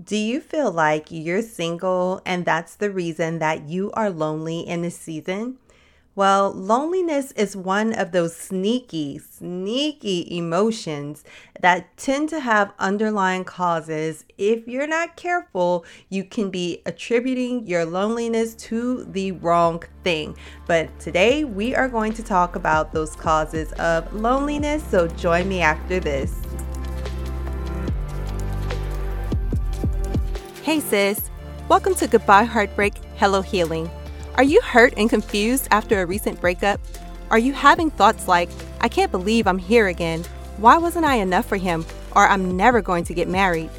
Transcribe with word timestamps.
Do 0.00 0.16
you 0.16 0.40
feel 0.40 0.72
like 0.72 1.08
you're 1.10 1.42
single 1.42 2.22
and 2.24 2.44
that's 2.44 2.74
the 2.74 2.90
reason 2.90 3.38
that 3.40 3.68
you 3.68 3.90
are 3.92 4.10
lonely 4.10 4.60
in 4.60 4.82
this 4.82 4.96
season? 4.96 5.58
Well, 6.14 6.52
loneliness 6.52 7.32
is 7.32 7.56
one 7.56 7.94
of 7.94 8.12
those 8.12 8.36
sneaky, 8.36 9.18
sneaky 9.18 10.36
emotions 10.36 11.24
that 11.60 11.96
tend 11.96 12.28
to 12.30 12.40
have 12.40 12.74
underlying 12.78 13.44
causes. 13.44 14.24
If 14.36 14.66
you're 14.66 14.86
not 14.86 15.16
careful, 15.16 15.86
you 16.10 16.24
can 16.24 16.50
be 16.50 16.82
attributing 16.84 17.66
your 17.66 17.86
loneliness 17.86 18.54
to 18.54 19.04
the 19.04 19.32
wrong 19.32 19.82
thing. 20.04 20.36
But 20.66 20.98
today 21.00 21.44
we 21.44 21.74
are 21.74 21.88
going 21.88 22.12
to 22.14 22.22
talk 22.22 22.56
about 22.56 22.92
those 22.92 23.16
causes 23.16 23.72
of 23.74 24.12
loneliness, 24.12 24.82
so 24.90 25.06
join 25.08 25.48
me 25.48 25.62
after 25.62 25.98
this. 25.98 26.41
Hey, 30.62 30.78
sis. 30.78 31.28
Welcome 31.68 31.96
to 31.96 32.06
Goodbye 32.06 32.44
Heartbreak, 32.44 32.94
Hello 33.16 33.42
Healing. 33.42 33.90
Are 34.36 34.44
you 34.44 34.60
hurt 34.60 34.94
and 34.96 35.10
confused 35.10 35.66
after 35.72 36.00
a 36.00 36.06
recent 36.06 36.40
breakup? 36.40 36.80
Are 37.32 37.38
you 37.38 37.52
having 37.52 37.90
thoughts 37.90 38.28
like, 38.28 38.48
I 38.80 38.86
can't 38.86 39.10
believe 39.10 39.48
I'm 39.48 39.58
here 39.58 39.88
again? 39.88 40.22
Why 40.58 40.78
wasn't 40.78 41.04
I 41.04 41.16
enough 41.16 41.46
for 41.46 41.56
him? 41.56 41.84
Or 42.14 42.28
I'm 42.28 42.56
never 42.56 42.80
going 42.80 43.02
to 43.06 43.12
get 43.12 43.26
married? 43.26 43.70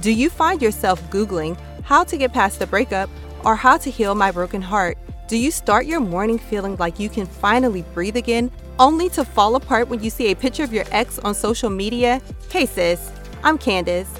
Do 0.00 0.10
you 0.10 0.30
find 0.30 0.62
yourself 0.62 1.02
Googling 1.10 1.58
how 1.82 2.04
to 2.04 2.16
get 2.16 2.32
past 2.32 2.58
the 2.58 2.66
breakup 2.66 3.10
or 3.44 3.54
how 3.54 3.76
to 3.76 3.90
heal 3.90 4.14
my 4.14 4.30
broken 4.30 4.62
heart? 4.62 4.96
Do 5.28 5.36
you 5.36 5.50
start 5.50 5.84
your 5.84 6.00
morning 6.00 6.38
feeling 6.38 6.74
like 6.76 6.98
you 6.98 7.10
can 7.10 7.26
finally 7.26 7.82
breathe 7.92 8.16
again, 8.16 8.50
only 8.78 9.10
to 9.10 9.26
fall 9.26 9.56
apart 9.56 9.88
when 9.88 10.02
you 10.02 10.08
see 10.08 10.28
a 10.28 10.34
picture 10.34 10.64
of 10.64 10.72
your 10.72 10.86
ex 10.90 11.18
on 11.18 11.34
social 11.34 11.68
media? 11.68 12.22
Hey 12.50 12.64
sis, 12.64 13.12
I'm 13.44 13.58
Candace. 13.58 14.19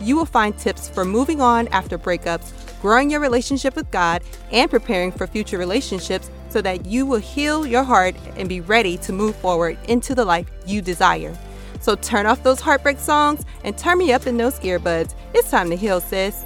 you 0.00 0.16
will 0.16 0.26
find 0.26 0.56
tips 0.58 0.88
for 0.88 1.04
moving 1.04 1.40
on 1.40 1.68
after 1.68 1.98
breakups 1.98 2.52
growing 2.80 3.10
your 3.10 3.20
relationship 3.20 3.74
with 3.74 3.90
God, 3.90 4.22
and 4.52 4.70
preparing 4.70 5.10
for 5.10 5.26
future 5.26 5.58
relationships 5.58 6.30
so 6.48 6.60
that 6.62 6.86
you 6.86 7.04
will 7.04 7.18
heal 7.18 7.66
your 7.66 7.82
heart 7.82 8.14
and 8.36 8.48
be 8.48 8.60
ready 8.60 8.96
to 8.98 9.12
move 9.12 9.34
forward 9.36 9.76
into 9.88 10.14
the 10.14 10.24
life 10.24 10.48
you 10.66 10.80
desire. 10.80 11.36
So 11.80 11.96
turn 11.96 12.26
off 12.26 12.42
those 12.42 12.60
heartbreak 12.60 12.98
songs 12.98 13.44
and 13.64 13.76
turn 13.76 13.98
me 13.98 14.12
up 14.12 14.26
in 14.26 14.36
those 14.36 14.58
earbuds. 14.60 15.14
It's 15.34 15.50
time 15.50 15.68
to 15.70 15.76
heal, 15.76 16.00
sis. 16.00 16.44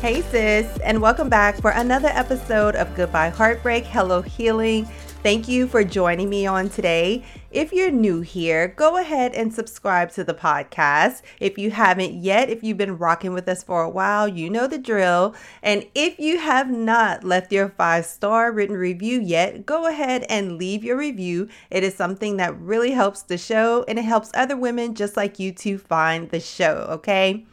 Hey, 0.00 0.22
sis, 0.22 0.78
and 0.84 1.00
welcome 1.00 1.28
back 1.28 1.60
for 1.60 1.70
another 1.70 2.08
episode 2.08 2.76
of 2.76 2.94
Goodbye 2.94 3.30
Heartbreak, 3.30 3.84
Hello 3.86 4.20
Healing. 4.22 4.84
Thank 5.24 5.48
you 5.48 5.66
for 5.66 5.82
joining 5.82 6.28
me 6.28 6.46
on 6.46 6.68
today. 6.68 7.24
If 7.54 7.72
you're 7.72 7.92
new 7.92 8.20
here, 8.22 8.66
go 8.66 8.96
ahead 8.96 9.32
and 9.32 9.54
subscribe 9.54 10.10
to 10.14 10.24
the 10.24 10.34
podcast. 10.34 11.22
If 11.38 11.56
you 11.56 11.70
haven't 11.70 12.14
yet, 12.14 12.50
if 12.50 12.64
you've 12.64 12.78
been 12.78 12.98
rocking 12.98 13.32
with 13.32 13.48
us 13.48 13.62
for 13.62 13.84
a 13.84 13.88
while, 13.88 14.26
you 14.26 14.50
know 14.50 14.66
the 14.66 14.76
drill. 14.76 15.36
And 15.62 15.86
if 15.94 16.18
you 16.18 16.40
have 16.40 16.68
not 16.68 17.22
left 17.22 17.52
your 17.52 17.68
five 17.68 18.06
star 18.06 18.50
written 18.50 18.76
review 18.76 19.20
yet, 19.20 19.66
go 19.66 19.86
ahead 19.86 20.26
and 20.28 20.58
leave 20.58 20.82
your 20.82 20.96
review. 20.96 21.48
It 21.70 21.84
is 21.84 21.94
something 21.94 22.38
that 22.38 22.58
really 22.58 22.90
helps 22.90 23.22
the 23.22 23.38
show 23.38 23.84
and 23.86 24.00
it 24.00 24.04
helps 24.04 24.32
other 24.34 24.56
women 24.56 24.96
just 24.96 25.16
like 25.16 25.38
you 25.38 25.52
to 25.52 25.78
find 25.78 26.30
the 26.30 26.40
show, 26.40 26.88
okay? 26.90 27.46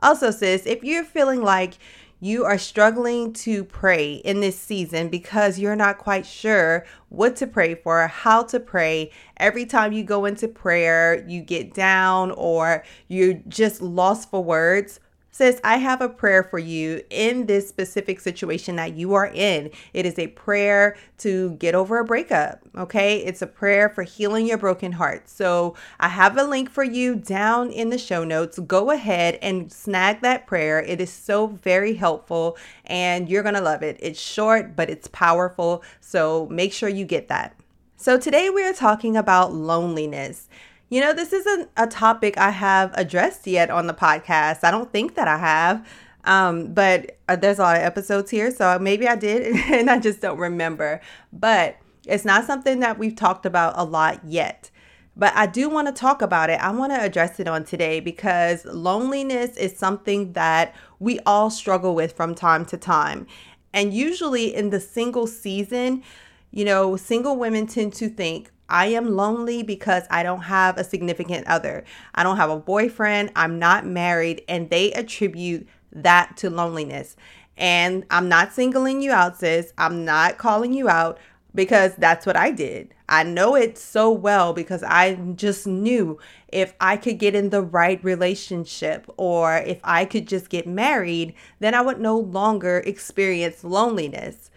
Also, 0.00 0.30
sis, 0.30 0.64
if 0.64 0.84
you're 0.84 1.02
feeling 1.02 1.42
like 1.42 1.74
you 2.24 2.42
are 2.46 2.56
struggling 2.56 3.34
to 3.34 3.62
pray 3.64 4.14
in 4.14 4.40
this 4.40 4.58
season 4.58 5.10
because 5.10 5.58
you're 5.58 5.76
not 5.76 5.98
quite 5.98 6.24
sure 6.24 6.86
what 7.10 7.36
to 7.36 7.46
pray 7.46 7.74
for, 7.74 8.06
how 8.06 8.42
to 8.42 8.58
pray. 8.58 9.12
Every 9.36 9.66
time 9.66 9.92
you 9.92 10.04
go 10.04 10.24
into 10.24 10.48
prayer, 10.48 11.22
you 11.28 11.42
get 11.42 11.74
down 11.74 12.30
or 12.30 12.82
you're 13.08 13.34
just 13.46 13.82
lost 13.82 14.30
for 14.30 14.42
words. 14.42 15.00
Says, 15.34 15.60
I 15.64 15.78
have 15.78 16.00
a 16.00 16.08
prayer 16.08 16.44
for 16.44 16.60
you 16.60 17.02
in 17.10 17.46
this 17.46 17.68
specific 17.68 18.20
situation 18.20 18.76
that 18.76 18.94
you 18.94 19.14
are 19.14 19.26
in. 19.26 19.72
It 19.92 20.06
is 20.06 20.16
a 20.16 20.28
prayer 20.28 20.96
to 21.18 21.54
get 21.54 21.74
over 21.74 21.98
a 21.98 22.04
breakup, 22.04 22.60
okay? 22.76 23.16
It's 23.16 23.42
a 23.42 23.48
prayer 23.48 23.88
for 23.88 24.04
healing 24.04 24.46
your 24.46 24.58
broken 24.58 24.92
heart. 24.92 25.28
So 25.28 25.74
I 25.98 26.06
have 26.06 26.38
a 26.38 26.44
link 26.44 26.70
for 26.70 26.84
you 26.84 27.16
down 27.16 27.70
in 27.70 27.90
the 27.90 27.98
show 27.98 28.22
notes. 28.22 28.60
Go 28.60 28.92
ahead 28.92 29.40
and 29.42 29.72
snag 29.72 30.20
that 30.20 30.46
prayer. 30.46 30.78
It 30.80 31.00
is 31.00 31.10
so 31.10 31.48
very 31.48 31.94
helpful 31.94 32.56
and 32.84 33.28
you're 33.28 33.42
gonna 33.42 33.60
love 33.60 33.82
it. 33.82 33.96
It's 33.98 34.20
short, 34.20 34.76
but 34.76 34.88
it's 34.88 35.08
powerful. 35.08 35.82
So 35.98 36.46
make 36.48 36.72
sure 36.72 36.88
you 36.88 37.04
get 37.04 37.26
that. 37.26 37.56
So 37.96 38.20
today 38.20 38.50
we 38.50 38.62
are 38.64 38.72
talking 38.72 39.16
about 39.16 39.52
loneliness. 39.52 40.48
You 40.88 41.00
know, 41.00 41.12
this 41.12 41.32
isn't 41.32 41.70
a 41.76 41.86
topic 41.86 42.36
I 42.38 42.50
have 42.50 42.92
addressed 42.94 43.46
yet 43.46 43.70
on 43.70 43.86
the 43.86 43.94
podcast. 43.94 44.62
I 44.62 44.70
don't 44.70 44.92
think 44.92 45.14
that 45.14 45.28
I 45.28 45.38
have. 45.38 45.86
Um, 46.24 46.72
but 46.72 47.18
uh, 47.28 47.36
there's 47.36 47.58
a 47.58 47.62
lot 47.62 47.76
of 47.76 47.82
episodes 47.82 48.30
here, 48.30 48.50
so 48.50 48.78
maybe 48.78 49.06
I 49.06 49.16
did 49.16 49.54
and 49.70 49.90
I 49.90 49.98
just 49.98 50.20
don't 50.20 50.38
remember. 50.38 51.00
But 51.32 51.76
it's 52.06 52.24
not 52.24 52.44
something 52.44 52.80
that 52.80 52.98
we've 52.98 53.16
talked 53.16 53.46
about 53.46 53.74
a 53.76 53.84
lot 53.84 54.20
yet. 54.24 54.70
But 55.16 55.32
I 55.36 55.46
do 55.46 55.68
want 55.68 55.86
to 55.86 55.92
talk 55.92 56.22
about 56.22 56.50
it. 56.50 56.60
I 56.60 56.70
want 56.72 56.92
to 56.92 57.00
address 57.00 57.38
it 57.38 57.46
on 57.46 57.64
today 57.64 58.00
because 58.00 58.64
loneliness 58.64 59.56
is 59.56 59.76
something 59.76 60.32
that 60.32 60.74
we 60.98 61.20
all 61.20 61.50
struggle 61.50 61.94
with 61.94 62.12
from 62.12 62.34
time 62.34 62.64
to 62.66 62.76
time. 62.76 63.26
And 63.72 63.94
usually 63.94 64.54
in 64.54 64.70
the 64.70 64.80
single 64.80 65.26
season, 65.26 66.02
you 66.50 66.64
know, 66.64 66.96
single 66.96 67.36
women 67.36 67.66
tend 67.66 67.94
to 67.94 68.08
think, 68.08 68.50
I 68.74 68.86
am 68.86 69.14
lonely 69.14 69.62
because 69.62 70.02
I 70.10 70.24
don't 70.24 70.40
have 70.40 70.78
a 70.78 70.82
significant 70.82 71.46
other. 71.46 71.84
I 72.12 72.24
don't 72.24 72.38
have 72.38 72.50
a 72.50 72.58
boyfriend. 72.58 73.30
I'm 73.36 73.60
not 73.60 73.86
married. 73.86 74.42
And 74.48 74.68
they 74.68 74.90
attribute 74.90 75.68
that 75.92 76.36
to 76.38 76.50
loneliness. 76.50 77.14
And 77.56 78.04
I'm 78.10 78.28
not 78.28 78.52
singling 78.52 79.00
you 79.00 79.12
out, 79.12 79.38
sis. 79.38 79.72
I'm 79.78 80.04
not 80.04 80.38
calling 80.38 80.72
you 80.72 80.88
out 80.88 81.20
because 81.54 81.94
that's 81.94 82.26
what 82.26 82.36
I 82.36 82.50
did. 82.50 82.92
I 83.08 83.22
know 83.22 83.54
it 83.54 83.78
so 83.78 84.10
well 84.10 84.52
because 84.52 84.82
I 84.82 85.14
just 85.36 85.68
knew 85.68 86.18
if 86.48 86.74
I 86.80 86.96
could 86.96 87.20
get 87.20 87.36
in 87.36 87.50
the 87.50 87.62
right 87.62 88.02
relationship 88.02 89.08
or 89.16 89.58
if 89.58 89.78
I 89.84 90.04
could 90.04 90.26
just 90.26 90.50
get 90.50 90.66
married, 90.66 91.34
then 91.60 91.74
I 91.74 91.80
would 91.80 92.00
no 92.00 92.18
longer 92.18 92.78
experience 92.78 93.62
loneliness 93.62 94.50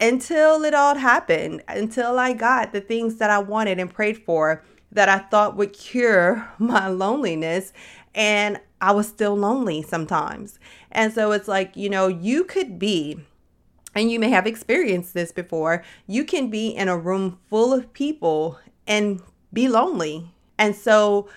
until 0.00 0.64
it 0.64 0.74
all 0.74 0.94
happened, 0.96 1.62
until 1.68 2.18
I 2.18 2.32
got 2.32 2.72
the 2.72 2.80
things 2.80 3.16
that 3.16 3.30
I 3.30 3.38
wanted 3.38 3.78
and 3.78 3.92
prayed 3.92 4.18
for 4.18 4.62
that 4.92 5.08
I 5.08 5.18
thought 5.18 5.56
would 5.56 5.72
cure 5.72 6.48
my 6.58 6.88
loneliness. 6.88 7.72
And 8.14 8.60
I 8.80 8.92
was 8.92 9.08
still 9.08 9.36
lonely 9.36 9.82
sometimes. 9.82 10.58
And 10.90 11.12
so 11.12 11.32
it's 11.32 11.48
like, 11.48 11.76
you 11.76 11.90
know, 11.90 12.06
you 12.06 12.44
could 12.44 12.78
be, 12.78 13.18
and 13.94 14.10
you 14.10 14.20
may 14.20 14.30
have 14.30 14.46
experienced 14.46 15.14
this 15.14 15.32
before, 15.32 15.82
you 16.06 16.24
can 16.24 16.48
be 16.48 16.68
in 16.68 16.88
a 16.88 16.96
room 16.96 17.38
full 17.48 17.72
of 17.72 17.92
people 17.92 18.58
and 18.86 19.20
be 19.52 19.68
lonely. 19.68 20.32
And 20.58 20.74
so 20.74 21.28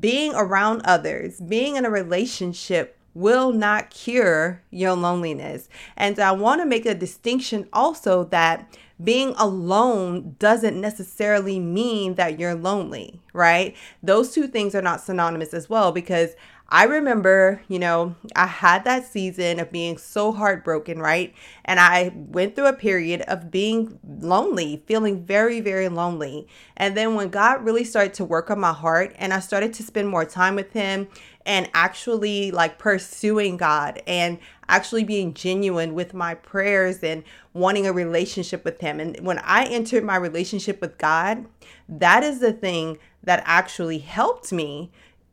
being 0.00 0.34
around 0.34 0.82
others, 0.84 1.40
being 1.40 1.76
in 1.76 1.84
a 1.84 1.90
relationship 1.90 2.98
will 3.16 3.50
not 3.50 3.88
cure 3.88 4.62
your 4.70 4.92
loneliness. 4.92 5.70
And 5.96 6.18
I 6.18 6.32
want 6.32 6.60
to 6.60 6.66
make 6.66 6.84
a 6.84 6.94
distinction 6.94 7.66
also 7.72 8.24
that 8.24 8.76
being 9.02 9.34
alone 9.38 10.36
doesn't 10.38 10.78
necessarily 10.78 11.58
mean 11.58 12.14
that 12.14 12.38
you're 12.38 12.54
lonely, 12.54 13.20
right? 13.32 13.74
Those 14.02 14.32
two 14.32 14.46
things 14.46 14.74
are 14.74 14.82
not 14.82 15.00
synonymous 15.00 15.54
as 15.54 15.68
well 15.68 15.92
because 15.92 16.34
I 16.68 16.84
remember, 16.84 17.62
you 17.68 17.78
know, 17.78 18.16
I 18.34 18.46
had 18.46 18.84
that 18.84 19.06
season 19.06 19.60
of 19.60 19.70
being 19.70 19.98
so 19.98 20.32
heartbroken, 20.32 20.98
right? 20.98 21.32
And 21.64 21.78
I 21.78 22.12
went 22.14 22.56
through 22.56 22.66
a 22.66 22.72
period 22.72 23.20
of 23.22 23.52
being 23.52 24.00
lonely, 24.04 24.82
feeling 24.86 25.24
very, 25.24 25.60
very 25.60 25.88
lonely. 25.88 26.48
And 26.76 26.96
then 26.96 27.14
when 27.14 27.28
God 27.28 27.64
really 27.64 27.84
started 27.84 28.14
to 28.14 28.24
work 28.24 28.50
on 28.50 28.58
my 28.58 28.72
heart 28.72 29.14
and 29.18 29.32
I 29.32 29.38
started 29.38 29.74
to 29.74 29.84
spend 29.84 30.08
more 30.08 30.24
time 30.24 30.56
with 30.56 30.72
Him 30.72 31.06
and 31.46 31.70
actually 31.72 32.50
like 32.50 32.78
pursuing 32.78 33.56
God 33.56 34.02
and 34.06 34.38
actually 34.68 35.04
being 35.04 35.32
genuine 35.32 35.94
with 35.94 36.12
my 36.12 36.34
prayers 36.34 36.98
and 37.02 37.22
wanting 37.54 37.86
a 37.86 37.92
relationship 37.92 38.64
with 38.64 38.80
Him. 38.80 39.00
And 39.00 39.18
when 39.20 39.38
I 39.38 39.64
entered 39.64 40.04
my 40.04 40.16
relationship 40.16 40.80
with 40.80 40.98
God, 40.98 41.46
that 41.88 42.22
is 42.22 42.40
the 42.40 42.52
thing 42.52 42.98
that 43.22 43.42
actually 43.46 43.98
helped 43.98 44.52
me 44.52 44.90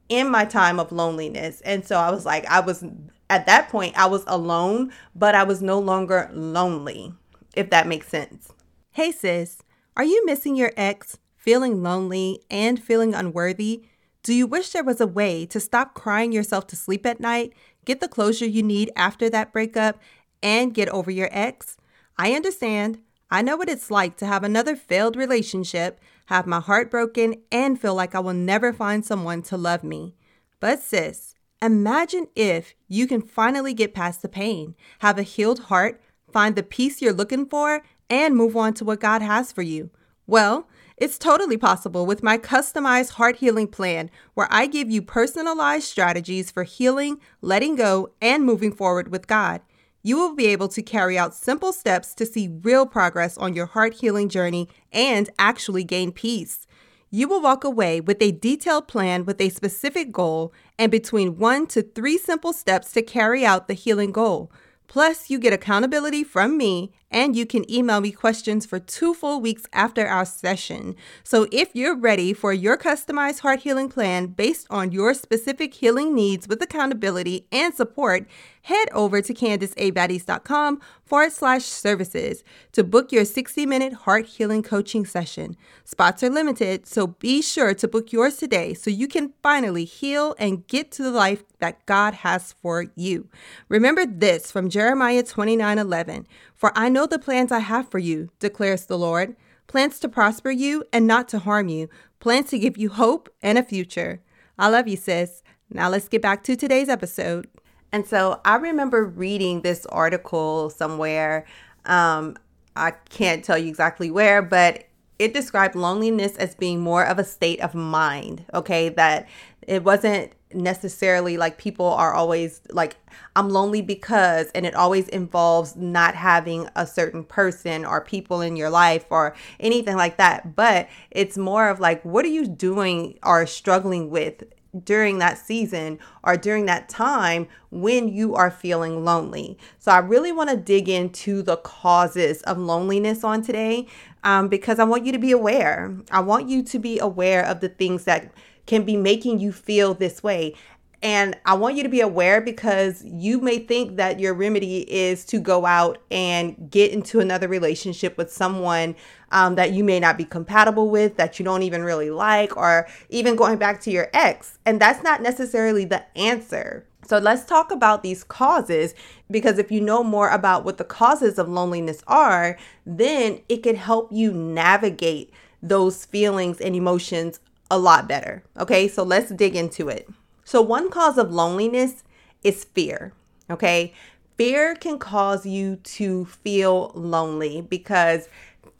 in 0.07 0.29
my 0.29 0.45
time 0.45 0.79
of 0.79 0.91
loneliness. 0.91 1.61
And 1.61 1.85
so 1.85 1.97
I 1.97 2.11
was 2.11 2.25
like, 2.25 2.45
I 2.45 2.59
was 2.59 2.85
at 3.29 3.47
that 3.47 3.69
point, 3.69 3.97
I 3.97 4.05
was 4.05 4.23
alone, 4.27 4.93
but 5.15 5.33
I 5.33 5.43
was 5.43 5.61
no 5.61 5.79
longer 5.79 6.29
lonely, 6.33 7.13
if 7.55 7.69
that 7.71 7.87
makes 7.87 8.07
sense. 8.07 8.53
Hey, 8.91 9.11
sis, 9.11 9.63
are 9.97 10.03
you 10.03 10.23
missing 10.25 10.55
your 10.55 10.71
ex, 10.77 11.17
feeling 11.35 11.81
lonely, 11.81 12.43
and 12.51 12.81
feeling 12.81 13.15
unworthy? 13.15 13.85
Do 14.23 14.33
you 14.33 14.47
wish 14.47 14.69
there 14.69 14.85
was 14.85 15.01
a 15.01 15.07
way 15.07 15.45
to 15.47 15.59
stop 15.59 15.93
crying 15.93 16.31
yourself 16.31 16.65
to 16.67 16.77
sleep 16.77 17.05
at 17.05 17.19
night, 17.19 17.51
get 17.83 17.99
the 17.99 18.07
closure 18.07 18.45
you 18.45 18.63
need 18.63 18.89
after 18.95 19.29
that 19.29 19.51
breakup, 19.51 19.99
and 20.41 20.73
get 20.73 20.87
over 20.89 21.11
your 21.11 21.27
ex? 21.33 21.75
I 22.17 22.31
understand. 22.31 22.99
I 23.29 23.41
know 23.41 23.57
what 23.57 23.67
it's 23.67 23.91
like 23.91 24.15
to 24.17 24.25
have 24.25 24.45
another 24.45 24.77
failed 24.77 25.17
relationship, 25.17 25.99
have 26.27 26.47
my 26.47 26.61
heart 26.61 26.89
broken, 26.89 27.35
and 27.51 27.79
feel 27.79 27.95
like 27.95 28.15
I 28.15 28.21
will 28.21 28.33
never 28.33 28.71
find 28.71 29.05
someone 29.05 29.41
to 29.43 29.57
love 29.57 29.83
me. 29.83 30.15
But, 30.61 30.79
sis, 30.79 31.35
imagine 31.61 32.27
if 32.33 32.75
you 32.87 33.07
can 33.07 33.21
finally 33.21 33.73
get 33.73 33.93
past 33.93 34.21
the 34.21 34.29
pain, 34.29 34.75
have 34.99 35.19
a 35.19 35.23
healed 35.23 35.63
heart, 35.63 36.01
find 36.31 36.55
the 36.55 36.63
peace 36.63 37.01
you're 37.01 37.11
looking 37.11 37.45
for, 37.45 37.83
and 38.09 38.37
move 38.37 38.55
on 38.55 38.73
to 38.75 38.85
what 38.85 39.01
God 39.01 39.21
has 39.21 39.51
for 39.51 39.63
you. 39.63 39.89
Well, 40.25 40.69
it's 40.97 41.17
totally 41.17 41.57
possible 41.57 42.05
with 42.05 42.23
my 42.23 42.37
customized 42.37 43.11
heart 43.11 43.37
healing 43.37 43.67
plan, 43.67 44.09
where 44.33 44.47
I 44.49 44.67
give 44.67 44.89
you 44.89 45.01
personalized 45.01 45.85
strategies 45.85 46.51
for 46.51 46.63
healing, 46.63 47.19
letting 47.41 47.75
go, 47.75 48.11
and 48.21 48.43
moving 48.45 48.71
forward 48.71 49.11
with 49.11 49.27
God 49.27 49.61
you 50.05 50.17
will 50.17 50.35
be 50.35 50.47
able 50.47 50.67
to 50.67 50.83
carry 50.83 51.17
out 51.17 51.33
simple 51.33 51.71
steps 51.71 52.13
to 52.13 52.25
see 52.25 52.59
real 52.61 52.85
progress 52.85 53.37
on 53.37 53.53
your 53.53 53.67
heart 53.67 53.95
healing 53.95 54.27
journey 54.27 54.67
and 54.91 55.29
actually 55.39 55.85
gain 55.85 56.11
peace. 56.11 56.67
You 57.09 57.27
will 57.27 57.41
walk 57.41 57.63
away 57.63 58.01
with 58.01 58.21
a 58.21 58.31
detailed 58.31 58.87
plan 58.87 59.23
with 59.25 59.39
a 59.39 59.49
specific 59.49 60.11
goal 60.11 60.53
and 60.77 60.91
between 60.91 61.37
one 61.37 61.67
to 61.67 61.81
three 61.81 62.17
simple 62.17 62.51
steps 62.51 62.91
to 62.91 63.01
carry 63.01 63.45
out 63.45 63.67
the 63.67 63.73
healing 63.73 64.11
goal. 64.11 64.51
Plus, 64.87 65.29
you 65.29 65.39
get 65.39 65.53
accountability 65.53 66.23
from 66.23 66.57
me 66.57 66.91
and 67.13 67.35
you 67.35 67.45
can 67.45 67.69
email 67.71 68.01
me 68.01 68.11
questions 68.11 68.65
for 68.65 68.79
two 68.79 69.13
full 69.13 69.39
weeks 69.39 69.63
after 69.71 70.07
our 70.07 70.25
session. 70.25 70.95
So, 71.23 71.47
if 71.51 71.69
you're 71.73 71.95
ready 71.95 72.33
for 72.33 72.51
your 72.51 72.77
customized 72.77 73.39
heart 73.39 73.59
healing 73.59 73.87
plan 73.87 74.27
based 74.27 74.67
on 74.69 74.91
your 74.91 75.13
specific 75.13 75.75
healing 75.75 76.13
needs 76.15 76.47
with 76.47 76.61
accountability 76.61 77.47
and 77.51 77.73
support, 77.73 78.27
head 78.63 78.87
over 78.93 79.21
to 79.21 79.33
CandiceABaddies.com 79.33 80.81
forward 81.05 81.31
slash 81.31 81.65
services 81.65 82.43
to 82.71 82.83
book 82.83 83.11
your 83.11 83.25
60 83.25 83.65
minute 83.65 83.93
heart 83.93 84.25
healing 84.25 84.63
coaching 84.63 85.05
session. 85.05 85.55
Spots 85.83 86.23
are 86.23 86.29
limited, 86.29 86.87
so 86.87 87.07
be 87.07 87.41
sure 87.41 87.73
to 87.75 87.87
book 87.87 88.11
yours 88.11 88.37
today 88.37 88.73
so 88.73 88.89
you 88.89 89.07
can 89.07 89.33
finally 89.43 89.85
heal 89.85 90.33
and 90.39 90.65
get 90.67 90.91
to 90.91 91.03
the 91.03 91.11
life 91.11 91.43
that 91.59 91.85
God 91.85 92.13
has 92.15 92.55
for 92.61 92.87
you. 92.95 93.29
Remember 93.69 94.05
this 94.05 94.51
from 94.51 94.69
Jeremiah 94.69 95.23
29 95.23 95.77
11. 95.77 96.27
For 96.63 96.71
I 96.77 96.87
know 96.87 97.05
the 97.05 97.19
plans 97.19 97.51
I 97.51 97.59
have 97.59 97.89
for 97.89 97.99
you, 97.99 98.29
declares 98.39 98.85
the 98.85 98.97
Lord 98.97 99.35
plans 99.67 99.99
to 99.99 100.07
prosper 100.07 100.49
you 100.49 100.85
and 100.93 101.05
not 101.05 101.27
to 101.27 101.39
harm 101.39 101.67
you, 101.67 101.89
plans 102.21 102.51
to 102.51 102.57
give 102.57 102.77
you 102.77 102.87
hope 102.87 103.27
and 103.41 103.57
a 103.57 103.63
future. 103.63 104.21
I 104.57 104.69
love 104.69 104.87
you, 104.87 104.95
sis. 104.95 105.43
Now 105.69 105.89
let's 105.89 106.07
get 106.07 106.21
back 106.21 106.41
to 106.45 106.55
today's 106.55 106.87
episode. 106.87 107.49
And 107.91 108.07
so 108.07 108.39
I 108.45 108.55
remember 108.55 109.03
reading 109.03 109.59
this 109.59 109.85
article 109.87 110.69
somewhere. 110.69 111.45
Um, 111.83 112.37
I 112.77 112.91
can't 112.91 113.43
tell 113.43 113.57
you 113.57 113.67
exactly 113.67 114.09
where, 114.09 114.41
but 114.41 114.85
it 115.19 115.33
described 115.33 115.75
loneliness 115.75 116.37
as 116.37 116.55
being 116.55 116.79
more 116.79 117.03
of 117.03 117.19
a 117.19 117.25
state 117.25 117.59
of 117.59 117.75
mind. 117.75 118.45
Okay, 118.53 118.87
that 118.87 119.27
it 119.67 119.83
wasn't 119.83 120.31
necessarily 120.55 121.37
like 121.37 121.57
people 121.57 121.85
are 121.85 122.13
always 122.13 122.61
like 122.69 122.97
I'm 123.35 123.49
lonely 123.49 123.81
because 123.81 124.47
and 124.55 124.65
it 124.65 124.75
always 124.75 125.07
involves 125.09 125.75
not 125.75 126.15
having 126.15 126.69
a 126.75 126.85
certain 126.87 127.23
person 127.23 127.85
or 127.85 128.01
people 128.01 128.41
in 128.41 128.55
your 128.55 128.69
life 128.69 129.05
or 129.09 129.35
anything 129.59 129.95
like 129.95 130.17
that 130.17 130.55
but 130.55 130.87
it's 131.11 131.37
more 131.37 131.69
of 131.69 131.79
like 131.79 132.03
what 132.03 132.25
are 132.25 132.29
you 132.29 132.47
doing 132.47 133.17
or 133.23 133.45
struggling 133.45 134.09
with 134.09 134.43
during 134.83 135.19
that 135.19 135.37
season 135.37 135.99
or 136.23 136.35
during 136.35 136.65
that 136.65 136.89
time 136.89 137.47
when 137.69 138.07
you 138.07 138.35
are 138.35 138.49
feeling 138.49 139.05
lonely. 139.05 139.57
So, 139.79 139.91
I 139.91 139.99
really 139.99 140.31
want 140.31 140.49
to 140.49 140.57
dig 140.57 140.89
into 140.89 141.41
the 141.41 141.57
causes 141.57 142.41
of 142.43 142.57
loneliness 142.57 143.23
on 143.23 143.41
today 143.41 143.87
um, 144.23 144.47
because 144.47 144.79
I 144.79 144.83
want 144.83 145.05
you 145.05 145.11
to 145.11 145.19
be 145.19 145.31
aware. 145.31 145.95
I 146.11 146.21
want 146.21 146.49
you 146.49 146.63
to 146.63 146.79
be 146.79 146.99
aware 146.99 147.45
of 147.45 147.59
the 147.59 147.69
things 147.69 148.05
that 148.05 148.31
can 148.65 148.83
be 148.83 148.97
making 148.97 149.39
you 149.39 149.51
feel 149.51 149.93
this 149.93 150.23
way. 150.23 150.55
And 151.03 151.35
I 151.45 151.53
want 151.55 151.75
you 151.75 151.83
to 151.83 151.89
be 151.89 151.99
aware 151.99 152.39
because 152.39 153.03
you 153.03 153.41
may 153.41 153.59
think 153.59 153.97
that 153.97 154.21
your 154.21 154.33
remedy 154.33 154.89
is 154.89 155.25
to 155.25 155.39
go 155.39 155.65
out 155.65 155.97
and 156.09 156.71
get 156.71 156.93
into 156.93 157.19
another 157.19 157.49
relationship 157.49 158.17
with 158.17 158.31
someone 158.31 158.95
um, 159.29 159.55
that 159.55 159.73
you 159.73 159.83
may 159.83 159.99
not 159.99 160.17
be 160.17 160.23
compatible 160.23 160.89
with, 160.89 161.17
that 161.17 161.37
you 161.37 161.43
don't 161.43 161.63
even 161.63 161.83
really 161.83 162.09
like, 162.09 162.55
or 162.55 162.87
even 163.09 163.35
going 163.35 163.57
back 163.57 163.81
to 163.81 163.91
your 163.91 164.09
ex. 164.13 164.57
And 164.65 164.79
that's 164.79 165.03
not 165.03 165.21
necessarily 165.21 165.83
the 165.83 166.05
answer. 166.17 166.85
So 167.05 167.17
let's 167.17 167.43
talk 167.43 167.69
about 167.69 168.01
these 168.01 168.23
causes 168.23 168.95
because 169.29 169.57
if 169.57 169.73
you 169.73 169.81
know 169.81 170.05
more 170.05 170.29
about 170.29 170.63
what 170.63 170.77
the 170.77 170.85
causes 170.85 171.37
of 171.37 171.49
loneliness 171.49 172.01
are, 172.07 172.57
then 172.85 173.41
it 173.49 173.57
could 173.57 173.75
help 173.75 174.09
you 174.13 174.31
navigate 174.31 175.33
those 175.61 176.05
feelings 176.05 176.61
and 176.61 176.77
emotions 176.77 177.41
a 177.73 177.77
lot 177.77 178.07
better. 178.07 178.43
Okay, 178.59 178.87
so 178.87 179.01
let's 179.01 179.31
dig 179.31 179.55
into 179.55 179.89
it. 179.89 180.07
So, 180.45 180.61
one 180.61 180.91
cause 180.91 181.17
of 181.17 181.33
loneliness 181.33 182.03
is 182.43 182.65
fear. 182.65 183.13
Okay, 183.49 183.93
fear 184.37 184.75
can 184.75 184.99
cause 184.99 185.45
you 185.47 185.77
to 185.77 186.25
feel 186.25 186.91
lonely 186.93 187.61
because 187.61 188.29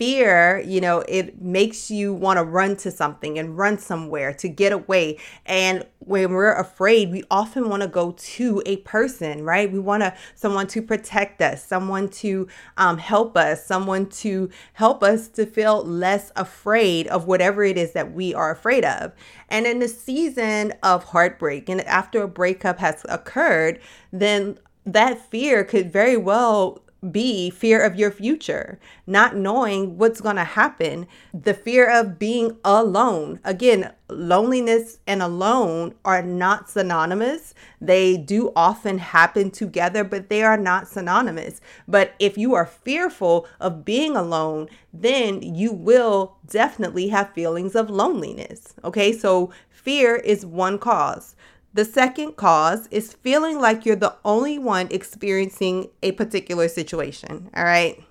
fear, 0.03 0.59
you 0.59 0.81
know, 0.81 1.01
it 1.07 1.41
makes 1.41 1.89
you 1.89 2.13
want 2.13 2.37
to 2.37 2.43
run 2.43 2.75
to 2.75 2.91
something 2.91 3.39
and 3.39 3.57
run 3.57 3.77
somewhere 3.77 4.33
to 4.33 4.49
get 4.49 4.73
away. 4.73 5.17
And 5.45 5.85
when 5.99 6.33
we're 6.33 6.51
afraid, 6.51 7.09
we 7.09 7.23
often 7.31 7.69
want 7.69 7.83
to 7.83 7.87
go 7.87 8.11
to 8.11 8.61
a 8.65 8.77
person, 8.77 9.45
right? 9.45 9.71
We 9.71 9.79
want 9.79 10.03
someone 10.35 10.67
to 10.67 10.81
protect 10.81 11.41
us, 11.41 11.63
someone 11.63 12.09
to 12.09 12.49
um, 12.75 12.97
help 12.97 13.37
us, 13.37 13.65
someone 13.65 14.07
to 14.07 14.49
help 14.73 15.03
us 15.03 15.29
to 15.29 15.45
feel 15.45 15.85
less 15.85 16.33
afraid 16.35 17.07
of 17.07 17.25
whatever 17.25 17.63
it 17.63 17.77
is 17.77 17.93
that 17.93 18.11
we 18.13 18.33
are 18.33 18.51
afraid 18.51 18.83
of. 18.83 19.13
And 19.47 19.65
in 19.65 19.79
the 19.79 19.87
season 19.87 20.73
of 20.83 21.05
heartbreak, 21.05 21.69
and 21.69 21.79
after 21.81 22.23
a 22.23 22.27
breakup 22.27 22.79
has 22.79 23.05
occurred, 23.07 23.79
then 24.11 24.59
that 24.85 25.31
fear 25.31 25.63
could 25.63 25.93
very 25.93 26.17
well 26.17 26.82
be 27.11 27.49
fear 27.49 27.81
of 27.81 27.95
your 27.95 28.11
future, 28.11 28.79
not 29.05 29.35
knowing 29.35 29.97
what's 29.97 30.21
going 30.21 30.35
to 30.37 30.43
happen, 30.43 31.07
the 31.33 31.53
fear 31.53 31.89
of 31.89 32.17
being 32.17 32.57
alone. 32.63 33.39
Again, 33.43 33.91
loneliness 34.09 34.99
and 35.07 35.21
alone 35.21 35.95
are 36.05 36.21
not 36.21 36.69
synonymous. 36.69 37.53
They 37.81 38.17
do 38.17 38.51
often 38.55 38.99
happen 38.99 39.51
together, 39.51 40.03
but 40.03 40.29
they 40.29 40.43
are 40.43 40.57
not 40.57 40.87
synonymous. 40.87 41.61
But 41.87 42.13
if 42.19 42.37
you 42.37 42.53
are 42.53 42.65
fearful 42.65 43.47
of 43.59 43.83
being 43.85 44.15
alone, 44.15 44.69
then 44.93 45.41
you 45.41 45.71
will 45.71 46.37
definitely 46.47 47.09
have 47.09 47.33
feelings 47.33 47.75
of 47.75 47.89
loneliness. 47.89 48.73
Okay, 48.83 49.11
so 49.11 49.51
fear 49.69 50.15
is 50.15 50.45
one 50.45 50.77
cause. 50.79 51.35
The 51.73 51.85
second 51.85 52.35
cause 52.35 52.87
is 52.91 53.13
feeling 53.13 53.59
like 53.59 53.85
you're 53.85 53.95
the 53.95 54.15
only 54.23 54.59
one 54.59 54.87
experiencing 54.91 55.89
a 56.03 56.11
particular 56.11 56.67
situation. 56.67 57.49
All 57.55 57.63
right. 57.63 58.01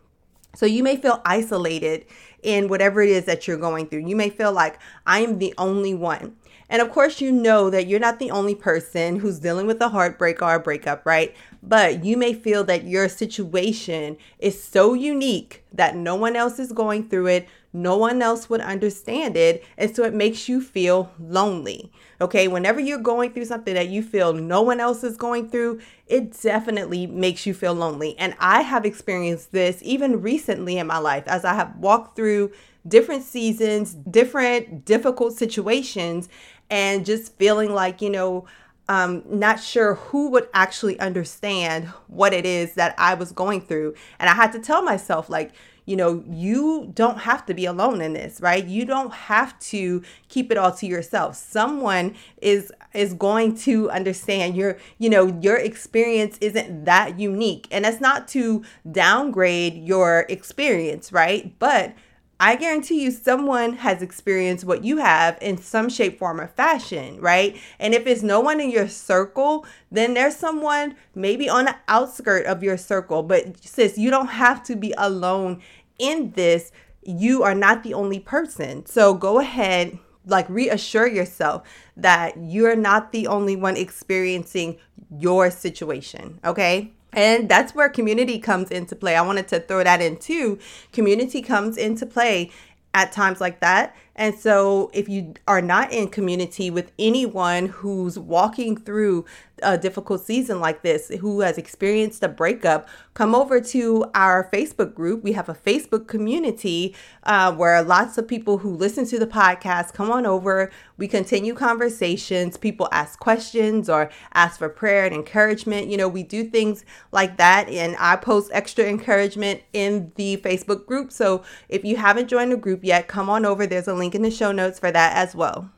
So 0.57 0.66
you 0.66 0.83
may 0.83 0.97
feel 0.97 1.23
isolated 1.25 2.07
in 2.42 2.69
whatever 2.69 3.02
it 3.02 3.09
is 3.09 3.25
that 3.26 3.47
you're 3.47 3.57
going 3.57 3.87
through. 3.87 4.07
You 4.07 4.16
may 4.16 4.31
feel 4.31 4.52
like 4.52 4.78
I'm 5.07 5.38
the 5.38 5.54
only 5.59 5.95
one. 5.95 6.37
And 6.72 6.80
of 6.80 6.90
course, 6.90 7.20
you 7.20 7.30
know 7.30 7.68
that 7.68 7.86
you're 7.86 8.00
not 8.00 8.18
the 8.18 8.30
only 8.30 8.54
person 8.54 9.16
who's 9.16 9.38
dealing 9.38 9.66
with 9.66 9.78
a 9.82 9.90
heartbreak 9.90 10.40
or 10.40 10.54
a 10.54 10.58
breakup, 10.58 11.04
right? 11.04 11.36
But 11.62 12.02
you 12.02 12.16
may 12.16 12.32
feel 12.32 12.64
that 12.64 12.84
your 12.84 13.10
situation 13.10 14.16
is 14.38 14.64
so 14.64 14.94
unique 14.94 15.64
that 15.74 15.96
no 15.96 16.16
one 16.16 16.34
else 16.34 16.58
is 16.58 16.72
going 16.72 17.10
through 17.10 17.26
it. 17.26 17.48
No 17.74 17.98
one 17.98 18.22
else 18.22 18.48
would 18.48 18.62
understand 18.62 19.36
it. 19.36 19.62
And 19.76 19.94
so 19.94 20.02
it 20.04 20.14
makes 20.14 20.48
you 20.48 20.62
feel 20.62 21.12
lonely. 21.20 21.92
Okay. 22.22 22.48
Whenever 22.48 22.80
you're 22.80 22.98
going 22.98 23.34
through 23.34 23.44
something 23.44 23.74
that 23.74 23.88
you 23.88 24.02
feel 24.02 24.32
no 24.32 24.62
one 24.62 24.80
else 24.80 25.04
is 25.04 25.18
going 25.18 25.50
through, 25.50 25.78
it 26.06 26.40
definitely 26.40 27.06
makes 27.06 27.44
you 27.44 27.52
feel 27.52 27.74
lonely. 27.74 28.18
And 28.18 28.34
I 28.40 28.62
have 28.62 28.86
experienced 28.86 29.52
this 29.52 29.78
even 29.82 30.22
recently 30.22 30.78
in 30.78 30.86
my 30.86 30.98
life 30.98 31.24
as 31.26 31.44
I 31.44 31.52
have 31.52 31.76
walked 31.76 32.16
through 32.16 32.50
different 32.86 33.22
seasons, 33.22 33.94
different 33.94 34.84
difficult 34.84 35.34
situations, 35.34 36.28
and 36.70 37.04
just 37.04 37.36
feeling 37.36 37.72
like, 37.72 38.00
you 38.00 38.10
know, 38.10 38.46
um, 38.88 39.22
not 39.26 39.60
sure 39.60 39.94
who 39.94 40.30
would 40.30 40.48
actually 40.52 40.98
understand 40.98 41.86
what 42.08 42.32
it 42.32 42.44
is 42.44 42.74
that 42.74 42.94
I 42.98 43.14
was 43.14 43.32
going 43.32 43.60
through. 43.60 43.94
And 44.18 44.28
I 44.28 44.34
had 44.34 44.52
to 44.52 44.58
tell 44.58 44.82
myself, 44.82 45.30
like, 45.30 45.52
you 45.84 45.96
know, 45.96 46.22
you 46.28 46.90
don't 46.94 47.18
have 47.18 47.44
to 47.46 47.54
be 47.54 47.66
alone 47.66 48.00
in 48.00 48.12
this, 48.12 48.40
right? 48.40 48.64
You 48.64 48.84
don't 48.84 49.12
have 49.12 49.58
to 49.60 50.02
keep 50.28 50.52
it 50.52 50.58
all 50.58 50.72
to 50.72 50.86
yourself. 50.86 51.36
Someone 51.36 52.14
is 52.40 52.72
is 52.94 53.14
going 53.14 53.56
to 53.56 53.90
understand 53.90 54.56
your, 54.56 54.78
you 54.98 55.10
know, 55.10 55.38
your 55.40 55.56
experience 55.56 56.38
isn't 56.40 56.84
that 56.84 57.18
unique. 57.18 57.66
And 57.70 57.84
that's 57.84 58.00
not 58.00 58.28
to 58.28 58.62
downgrade 58.90 59.74
your 59.74 60.26
experience, 60.28 61.12
right? 61.12 61.58
But 61.58 61.94
I 62.42 62.56
guarantee 62.56 63.04
you 63.04 63.12
someone 63.12 63.75
has 63.75 64.02
experienced 64.02 64.64
what 64.64 64.82
you 64.82 64.96
have 64.96 65.38
in 65.40 65.58
some 65.58 65.88
shape, 65.88 66.18
form, 66.18 66.40
or 66.40 66.49
fashion, 66.49 67.20
right? 67.20 67.56
And 67.78 67.94
if 67.94 68.04
it's 68.04 68.25
no 68.25 68.40
one 68.40 68.61
in 68.61 68.68
your 68.68 68.88
circle, 68.88 69.64
then 69.92 70.14
there's 70.14 70.34
someone 70.34 70.96
maybe 71.14 71.49
on 71.49 71.66
the 71.66 71.76
outskirt 71.87 72.46
of 72.46 72.64
your 72.64 72.76
circle. 72.76 73.22
But 73.22 73.64
sis, 73.64 73.96
you 73.96 74.11
don't 74.11 74.26
have 74.26 74.64
to 74.64 74.75
be 74.75 74.92
alone 74.99 75.62
in 76.00 76.32
this. 76.32 76.72
You 77.04 77.44
are 77.44 77.54
not 77.54 77.84
the 77.84 77.94
only 77.94 78.18
person. 78.18 78.87
So 78.87 79.14
go 79.14 79.38
ahead, 79.38 80.00
like 80.26 80.49
reassure 80.49 81.06
yourself 81.06 81.62
that 81.96 82.34
you're 82.37 82.75
not 82.75 83.12
the 83.12 83.28
only 83.28 83.54
one 83.54 83.76
experiencing 83.76 84.78
your 85.16 85.49
situation, 85.49 86.40
okay? 86.44 86.90
And 87.12 87.49
that's 87.49 87.75
where 87.75 87.88
community 87.88 88.38
comes 88.38 88.71
into 88.71 88.97
play. 88.97 89.16
I 89.16 89.23
wanted 89.23 89.49
to 89.49 89.61
throw 89.61 89.85
that 89.85 90.00
in 90.00 90.16
too. 90.16 90.59
Community 90.92 91.42
comes 91.42 91.76
into 91.76 92.07
play 92.07 92.50
at 92.95 93.12
times 93.12 93.40
like 93.40 93.61
that. 93.61 93.95
And 94.14 94.35
so, 94.35 94.90
if 94.92 95.09
you 95.09 95.35
are 95.49 95.62
not 95.62 95.92
in 95.92 96.09
community 96.09 96.71
with 96.71 96.92
anyone 96.99 97.66
who's 97.66 98.19
walking 98.19 98.76
through 98.76 99.25
a 99.62 99.78
difficult 99.78 100.25
season 100.25 100.61
like 100.61 100.83
this, 100.83 101.09
who 101.21 101.40
has 101.40 101.59
experienced 101.59 102.23
a 102.23 102.28
breakup, 102.28 102.88
come 103.14 103.35
over 103.35 103.61
to 103.61 104.04
our 104.14 104.49
Facebook 104.52 104.95
group. 104.95 105.23
We 105.23 105.33
have 105.33 105.49
a 105.49 105.54
Facebook 105.54 106.07
community 106.07 106.95
uh, 107.25 107.52
where 107.54 107.83
lots 107.83 108.19
of 108.19 108.26
people 108.28 108.59
who 108.59 108.75
listen 108.75 109.07
to 109.07 109.19
the 109.19 109.26
podcast 109.26 109.95
come 109.95 110.11
on 110.11 110.26
over. 110.26 110.71
We 110.97 111.09
continue 111.09 111.54
conversations. 111.54 112.57
People 112.57 112.88
ask 112.92 113.19
questions 113.19 113.88
or 113.88 114.11
ask 114.35 114.59
for 114.59 114.69
prayer 114.69 115.04
and 115.04 115.14
encouragement. 115.14 115.88
You 115.88 115.97
know, 115.97 116.09
we 116.09 116.23
do 116.23 116.45
things 116.45 116.85
like 117.12 117.37
that. 117.38 117.69
And 117.69 117.97
I 117.99 118.16
post 118.16 118.50
extra 118.52 118.85
encouragement 118.85 119.62
in 119.73 120.12
the 120.16 120.37
Facebook 120.38 120.87
group. 120.87 121.12
So 121.12 121.42
if 121.69 121.85
you 121.85 121.97
haven't 121.97 122.28
joined 122.28 122.52
the 122.52 122.57
group 122.57 122.81
yet, 122.83 123.09
come 123.09 123.28
on 123.31 123.45
over. 123.45 123.66
There's 123.66 123.88
a 123.88 123.95
link 123.95 124.14
in 124.14 124.23
the 124.23 124.31
show 124.31 124.52
notes 124.52 124.78
for 124.78 124.90
that 124.90 125.16
as 125.16 125.35
well. 125.35 125.71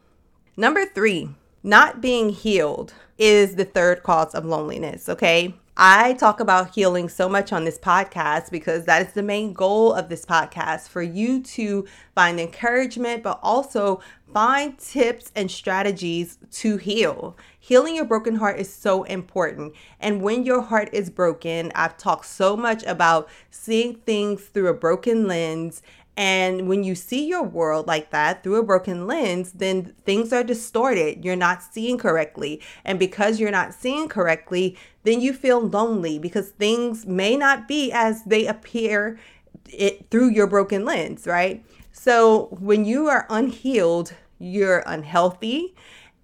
Number 0.56 0.86
three, 0.86 1.30
not 1.64 2.02
being 2.02 2.28
healed 2.28 2.92
is 3.16 3.56
the 3.56 3.64
third 3.64 4.02
cause 4.02 4.34
of 4.34 4.44
loneliness, 4.44 5.08
okay? 5.08 5.54
I 5.76 6.12
talk 6.12 6.38
about 6.38 6.74
healing 6.74 7.08
so 7.08 7.28
much 7.28 7.52
on 7.52 7.64
this 7.64 7.78
podcast 7.78 8.52
because 8.52 8.84
that 8.84 9.04
is 9.04 9.12
the 9.12 9.24
main 9.24 9.52
goal 9.52 9.92
of 9.92 10.08
this 10.08 10.24
podcast 10.24 10.88
for 10.88 11.02
you 11.02 11.42
to 11.42 11.84
find 12.14 12.38
encouragement, 12.38 13.24
but 13.24 13.40
also 13.42 14.00
find 14.32 14.78
tips 14.78 15.32
and 15.34 15.50
strategies 15.50 16.38
to 16.52 16.76
heal. 16.76 17.36
Healing 17.58 17.96
your 17.96 18.04
broken 18.04 18.36
heart 18.36 18.60
is 18.60 18.72
so 18.72 19.02
important. 19.04 19.74
And 19.98 20.22
when 20.22 20.44
your 20.44 20.60
heart 20.62 20.90
is 20.92 21.10
broken, 21.10 21.72
I've 21.74 21.96
talked 21.96 22.26
so 22.26 22.56
much 22.56 22.84
about 22.84 23.28
seeing 23.50 23.96
things 23.96 24.42
through 24.44 24.68
a 24.68 24.74
broken 24.74 25.26
lens 25.26 25.82
and 26.16 26.68
when 26.68 26.84
you 26.84 26.94
see 26.94 27.26
your 27.26 27.42
world 27.42 27.88
like 27.88 28.10
that 28.10 28.42
through 28.42 28.56
a 28.56 28.62
broken 28.62 29.06
lens, 29.06 29.52
then 29.52 29.94
things 30.04 30.32
are 30.32 30.44
distorted. 30.44 31.24
You're 31.24 31.34
not 31.34 31.62
seeing 31.62 31.98
correctly. 31.98 32.60
And 32.84 32.98
because 32.98 33.40
you're 33.40 33.50
not 33.50 33.74
seeing 33.74 34.08
correctly, 34.08 34.78
then 35.02 35.20
you 35.20 35.32
feel 35.32 35.60
lonely 35.60 36.18
because 36.20 36.50
things 36.50 37.04
may 37.04 37.36
not 37.36 37.66
be 37.66 37.90
as 37.90 38.22
they 38.24 38.46
appear 38.46 39.18
it 39.66 40.08
through 40.10 40.30
your 40.30 40.46
broken 40.46 40.84
lens, 40.84 41.26
right? 41.26 41.64
So 41.90 42.48
when 42.60 42.84
you 42.84 43.08
are 43.08 43.26
unhealed, 43.28 44.14
you're 44.38 44.84
unhealthy 44.86 45.74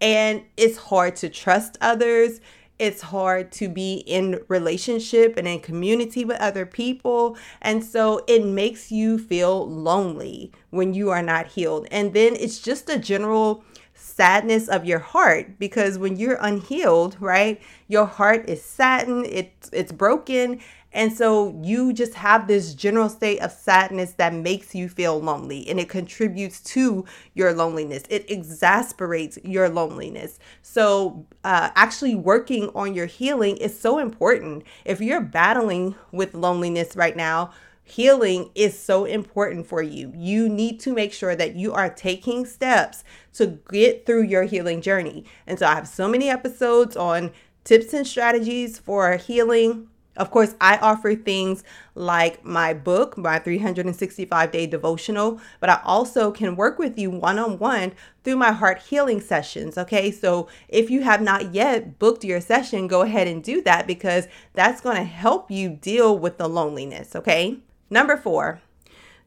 and 0.00 0.44
it's 0.56 0.78
hard 0.78 1.16
to 1.16 1.28
trust 1.28 1.78
others 1.80 2.40
it's 2.80 3.02
hard 3.02 3.52
to 3.52 3.68
be 3.68 3.96
in 4.06 4.40
relationship 4.48 5.36
and 5.36 5.46
in 5.46 5.60
community 5.60 6.24
with 6.24 6.40
other 6.40 6.64
people. 6.64 7.36
And 7.60 7.84
so 7.84 8.24
it 8.26 8.44
makes 8.44 8.90
you 8.90 9.18
feel 9.18 9.68
lonely 9.68 10.50
when 10.70 10.94
you 10.94 11.10
are 11.10 11.22
not 11.22 11.48
healed. 11.48 11.86
And 11.90 12.14
then 12.14 12.34
it's 12.36 12.58
just 12.58 12.88
a 12.88 12.98
general 12.98 13.62
sadness 13.94 14.66
of 14.68 14.86
your 14.86 14.98
heart 14.98 15.58
because 15.58 15.98
when 15.98 16.16
you're 16.16 16.38
unhealed 16.40 17.16
right 17.20 17.60
your 17.86 18.06
heart 18.06 18.48
is 18.48 18.62
saddened 18.62 19.26
it's 19.26 19.68
it's 19.74 19.92
broken 19.92 20.58
and 20.92 21.12
so 21.12 21.58
you 21.62 21.92
just 21.92 22.14
have 22.14 22.48
this 22.48 22.74
general 22.74 23.08
state 23.08 23.38
of 23.40 23.52
sadness 23.52 24.12
that 24.14 24.34
makes 24.34 24.74
you 24.74 24.88
feel 24.88 25.20
lonely 25.20 25.68
and 25.68 25.78
it 25.78 25.88
contributes 25.88 26.60
to 26.60 27.04
your 27.34 27.52
loneliness. 27.52 28.02
It 28.10 28.28
exasperates 28.28 29.38
your 29.44 29.68
loneliness. 29.68 30.38
So, 30.62 31.26
uh, 31.44 31.70
actually 31.76 32.16
working 32.16 32.70
on 32.74 32.94
your 32.94 33.06
healing 33.06 33.56
is 33.58 33.78
so 33.78 33.98
important. 33.98 34.64
If 34.84 35.00
you're 35.00 35.20
battling 35.20 35.94
with 36.10 36.34
loneliness 36.34 36.96
right 36.96 37.16
now, 37.16 37.52
healing 37.84 38.50
is 38.54 38.78
so 38.78 39.04
important 39.04 39.66
for 39.66 39.82
you. 39.82 40.12
You 40.16 40.48
need 40.48 40.80
to 40.80 40.92
make 40.92 41.12
sure 41.12 41.36
that 41.36 41.54
you 41.54 41.72
are 41.72 41.90
taking 41.90 42.46
steps 42.46 43.04
to 43.34 43.58
get 43.70 44.06
through 44.06 44.24
your 44.24 44.44
healing 44.44 44.80
journey. 44.80 45.24
And 45.46 45.58
so 45.58 45.66
I 45.66 45.74
have 45.74 45.88
so 45.88 46.08
many 46.08 46.28
episodes 46.28 46.96
on 46.96 47.30
tips 47.64 47.92
and 47.92 48.06
strategies 48.06 48.78
for 48.78 49.16
healing 49.16 49.88
of 50.16 50.30
course, 50.30 50.54
I 50.60 50.76
offer 50.78 51.14
things 51.14 51.62
like 51.94 52.44
my 52.44 52.74
book, 52.74 53.16
my 53.16 53.38
365 53.38 54.50
day 54.50 54.66
devotional, 54.66 55.40
but 55.60 55.70
I 55.70 55.80
also 55.84 56.32
can 56.32 56.56
work 56.56 56.78
with 56.78 56.98
you 56.98 57.10
one 57.10 57.38
on 57.38 57.58
one 57.58 57.92
through 58.24 58.36
my 58.36 58.52
heart 58.52 58.80
healing 58.82 59.20
sessions. 59.20 59.78
Okay, 59.78 60.10
so 60.10 60.48
if 60.68 60.90
you 60.90 61.02
have 61.02 61.22
not 61.22 61.54
yet 61.54 61.98
booked 61.98 62.24
your 62.24 62.40
session, 62.40 62.88
go 62.88 63.02
ahead 63.02 63.28
and 63.28 63.42
do 63.42 63.62
that 63.62 63.86
because 63.86 64.26
that's 64.52 64.80
going 64.80 64.96
to 64.96 65.04
help 65.04 65.50
you 65.50 65.70
deal 65.70 66.18
with 66.18 66.38
the 66.38 66.48
loneliness. 66.48 67.14
Okay, 67.14 67.58
number 67.88 68.16
four. 68.16 68.60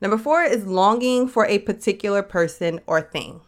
Number 0.02 0.18
four 0.18 0.44
is 0.44 0.68
longing 0.68 1.30
for 1.30 1.46
a 1.46 1.60
particular 1.60 2.22
person 2.22 2.82
or 2.88 3.02
thing. 3.02 3.40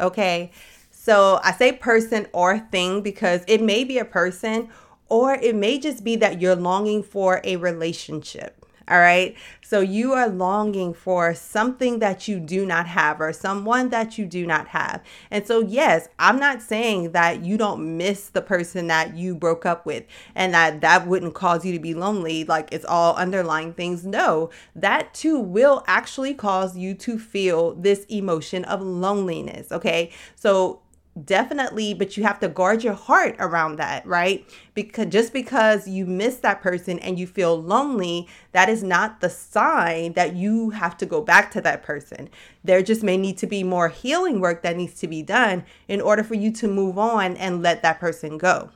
Okay, 0.00 0.50
so 0.90 1.40
I 1.44 1.52
say 1.52 1.72
person 1.72 2.26
or 2.32 2.58
thing 2.58 3.02
because 3.02 3.44
it 3.46 3.62
may 3.62 3.84
be 3.84 3.98
a 3.98 4.04
person 4.04 4.68
or 5.12 5.34
it 5.34 5.54
may 5.54 5.78
just 5.78 6.02
be 6.02 6.16
that 6.16 6.40
you're 6.40 6.56
longing 6.56 7.02
for 7.02 7.42
a 7.44 7.56
relationship. 7.56 8.64
All 8.88 8.98
right. 8.98 9.36
So 9.62 9.80
you 9.80 10.14
are 10.14 10.26
longing 10.26 10.94
for 10.94 11.34
something 11.34 11.98
that 11.98 12.28
you 12.28 12.40
do 12.40 12.64
not 12.64 12.86
have 12.86 13.20
or 13.20 13.30
someone 13.34 13.90
that 13.90 14.16
you 14.16 14.24
do 14.24 14.46
not 14.46 14.68
have. 14.68 15.02
And 15.30 15.46
so, 15.46 15.60
yes, 15.60 16.08
I'm 16.18 16.40
not 16.40 16.62
saying 16.62 17.12
that 17.12 17.44
you 17.44 17.58
don't 17.58 17.98
miss 17.98 18.30
the 18.30 18.40
person 18.40 18.86
that 18.86 19.14
you 19.14 19.34
broke 19.34 19.66
up 19.66 19.84
with 19.84 20.04
and 20.34 20.54
that 20.54 20.80
that 20.80 21.06
wouldn't 21.06 21.34
cause 21.34 21.62
you 21.62 21.72
to 21.74 21.78
be 21.78 21.92
lonely. 21.92 22.44
Like 22.44 22.70
it's 22.72 22.86
all 22.86 23.14
underlying 23.16 23.74
things. 23.74 24.06
No, 24.06 24.48
that 24.74 25.12
too 25.12 25.38
will 25.38 25.84
actually 25.86 26.32
cause 26.32 26.74
you 26.74 26.94
to 26.94 27.18
feel 27.18 27.74
this 27.74 28.06
emotion 28.06 28.64
of 28.64 28.80
loneliness. 28.80 29.70
Okay. 29.72 30.10
So 30.36 30.80
definitely 31.24 31.92
but 31.92 32.16
you 32.16 32.22
have 32.22 32.40
to 32.40 32.48
guard 32.48 32.82
your 32.82 32.94
heart 32.94 33.36
around 33.38 33.76
that 33.76 34.06
right 34.06 34.48
because 34.72 35.06
just 35.06 35.30
because 35.30 35.86
you 35.86 36.06
miss 36.06 36.36
that 36.36 36.62
person 36.62 36.98
and 37.00 37.18
you 37.18 37.26
feel 37.26 37.60
lonely 37.60 38.26
that 38.52 38.70
is 38.70 38.82
not 38.82 39.20
the 39.20 39.28
sign 39.28 40.14
that 40.14 40.34
you 40.34 40.70
have 40.70 40.96
to 40.96 41.04
go 41.04 41.20
back 41.20 41.50
to 41.50 41.60
that 41.60 41.82
person 41.82 42.30
there 42.64 42.82
just 42.82 43.02
may 43.02 43.18
need 43.18 43.36
to 43.36 43.46
be 43.46 43.62
more 43.62 43.90
healing 43.90 44.40
work 44.40 44.62
that 44.62 44.74
needs 44.74 44.94
to 44.94 45.06
be 45.06 45.22
done 45.22 45.62
in 45.86 46.00
order 46.00 46.24
for 46.24 46.34
you 46.34 46.50
to 46.50 46.66
move 46.66 46.96
on 46.96 47.36
and 47.36 47.62
let 47.62 47.82
that 47.82 48.00
person 48.00 48.38
go 48.38 48.70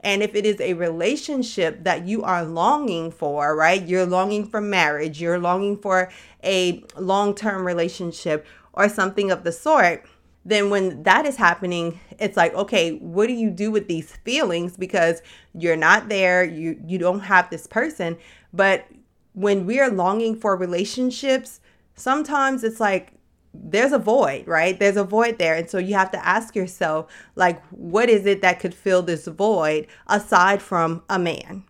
and 0.00 0.22
if 0.22 0.34
it 0.34 0.44
is 0.44 0.60
a 0.60 0.74
relationship 0.74 1.84
that 1.84 2.06
you 2.06 2.22
are 2.22 2.44
longing 2.44 3.10
for, 3.10 3.54
right? 3.54 3.86
You're 3.86 4.06
longing 4.06 4.46
for 4.46 4.60
marriage, 4.60 5.20
you're 5.20 5.38
longing 5.38 5.76
for 5.76 6.10
a 6.42 6.84
long 6.96 7.34
term 7.34 7.66
relationship 7.66 8.46
or 8.72 8.88
something 8.88 9.30
of 9.30 9.44
the 9.44 9.52
sort, 9.52 10.04
then 10.48 10.70
when 10.70 11.02
that 11.02 11.26
is 11.26 11.36
happening 11.36 12.00
it's 12.18 12.36
like 12.36 12.54
okay 12.54 12.96
what 12.96 13.26
do 13.26 13.34
you 13.34 13.50
do 13.50 13.70
with 13.70 13.86
these 13.86 14.16
feelings? 14.24 14.76
Because 14.76 15.22
you're 15.54 15.76
not 15.76 16.08
there 16.08 16.42
you 16.42 16.80
you 16.86 16.98
don't 16.98 17.20
have 17.20 17.50
this 17.50 17.66
person. 17.66 18.16
But 18.52 18.86
when 19.34 19.66
we 19.66 19.78
are 19.78 19.90
longing 19.90 20.34
for 20.36 20.56
relationships 20.56 21.60
sometimes 21.96 22.64
it's 22.64 22.80
like 22.80 23.12
there's 23.52 23.92
a 23.92 23.98
void 23.98 24.46
right? 24.46 24.78
There's 24.78 24.96
a 24.96 25.04
void 25.04 25.38
there. 25.38 25.54
And 25.54 25.68
so 25.68 25.78
you 25.78 25.94
have 25.94 26.10
to 26.12 26.26
ask 26.26 26.56
yourself 26.56 27.10
like 27.36 27.62
what 27.68 28.08
is 28.08 28.24
it 28.26 28.40
that 28.42 28.58
could 28.60 28.74
fill 28.74 29.02
this 29.02 29.26
void 29.26 29.86
aside 30.06 30.62
from 30.62 31.02
a 31.10 31.18
man? 31.18 31.64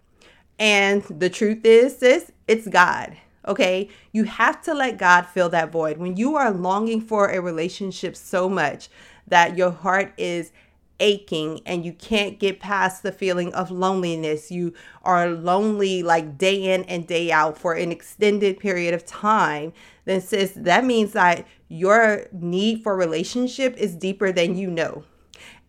And 0.58 1.02
the 1.04 1.30
truth 1.30 1.64
is 1.64 1.98
sis 1.98 2.30
it's 2.46 2.68
god 2.68 3.16
Okay. 3.48 3.88
You 4.12 4.24
have 4.24 4.62
to 4.62 4.74
let 4.74 4.98
God 4.98 5.26
fill 5.26 5.48
that 5.48 5.72
void. 5.72 5.98
When 5.98 6.16
you 6.16 6.36
are 6.36 6.52
longing 6.52 7.00
for 7.00 7.28
a 7.28 7.40
relationship 7.40 8.14
so 8.14 8.48
much 8.48 8.88
that 9.26 9.56
your 9.56 9.70
heart 9.70 10.12
is 10.16 10.52
aching 11.00 11.60
and 11.64 11.84
you 11.84 11.92
can't 11.92 12.38
get 12.38 12.60
past 12.60 13.02
the 13.02 13.12
feeling 13.12 13.54
of 13.54 13.70
loneliness, 13.70 14.50
you 14.50 14.74
are 15.02 15.30
lonely 15.30 16.02
like 16.02 16.38
day 16.38 16.74
in 16.74 16.84
and 16.84 17.06
day 17.06 17.30
out 17.30 17.56
for 17.56 17.74
an 17.74 17.92
extended 17.92 18.58
period 18.58 18.94
of 18.94 19.06
time, 19.06 19.72
then 20.04 20.20
sis, 20.20 20.52
that 20.56 20.84
means 20.84 21.12
that 21.12 21.46
your 21.68 22.26
need 22.32 22.82
for 22.82 22.96
relationship 22.96 23.76
is 23.76 23.94
deeper 23.94 24.32
than 24.32 24.56
you 24.56 24.70
know. 24.70 25.04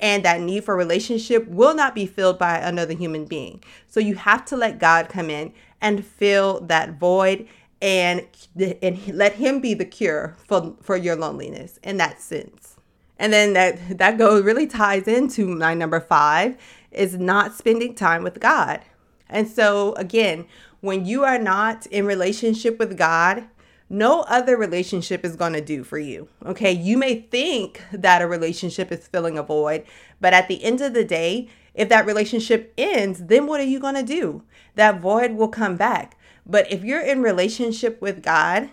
And 0.01 0.23
that 0.23 0.39
need 0.39 0.63
for 0.63 0.77
relationship 0.77 1.47
will 1.47 1.75
not 1.75 1.93
be 1.93 2.05
filled 2.05 2.39
by 2.39 2.57
another 2.57 2.93
human 2.93 3.25
being. 3.25 3.61
So 3.87 3.99
you 3.99 4.15
have 4.15 4.45
to 4.45 4.55
let 4.55 4.79
God 4.79 5.09
come 5.09 5.29
in 5.29 5.53
and 5.81 6.05
fill 6.05 6.61
that 6.61 6.93
void 6.93 7.47
and 7.81 8.25
and 8.55 9.07
let 9.07 9.33
him 9.33 9.59
be 9.59 9.73
the 9.73 9.85
cure 9.85 10.35
for 10.47 10.75
for 10.81 10.97
your 10.97 11.15
loneliness 11.15 11.79
in 11.83 11.97
that 11.97 12.21
sense. 12.21 12.75
And 13.17 13.33
then 13.33 13.53
that 13.53 13.97
that 13.97 14.17
goes 14.17 14.43
really 14.43 14.67
ties 14.67 15.07
into 15.07 15.47
my 15.47 15.73
number 15.73 15.99
5 15.99 16.57
is 16.91 17.17
not 17.17 17.53
spending 17.53 17.93
time 17.95 18.23
with 18.23 18.39
God. 18.39 18.81
And 19.29 19.47
so 19.47 19.93
again, 19.93 20.45
when 20.81 21.05
you 21.05 21.23
are 21.23 21.39
not 21.39 21.85
in 21.87 22.05
relationship 22.05 22.79
with 22.79 22.97
God, 22.97 23.45
no 23.89 24.21
other 24.21 24.55
relationship 24.55 25.25
is 25.25 25.35
going 25.35 25.53
to 25.53 25.61
do 25.61 25.83
for 25.83 25.97
you. 25.97 26.27
Okay. 26.45 26.71
You 26.71 26.97
may 26.97 27.21
think 27.21 27.83
that 27.91 28.21
a 28.21 28.27
relationship 28.27 28.91
is 28.91 29.07
filling 29.07 29.37
a 29.37 29.43
void, 29.43 29.83
but 30.21 30.33
at 30.33 30.47
the 30.47 30.63
end 30.63 30.81
of 30.81 30.93
the 30.93 31.03
day, 31.03 31.49
if 31.73 31.89
that 31.89 32.05
relationship 32.05 32.73
ends, 32.77 33.23
then 33.25 33.47
what 33.47 33.59
are 33.59 33.65
you 33.65 33.79
going 33.79 33.95
to 33.95 34.03
do? 34.03 34.43
That 34.75 35.01
void 35.01 35.33
will 35.33 35.47
come 35.47 35.75
back. 35.75 36.17
But 36.45 36.71
if 36.71 36.83
you're 36.83 37.01
in 37.01 37.21
relationship 37.21 38.01
with 38.01 38.23
God 38.23 38.69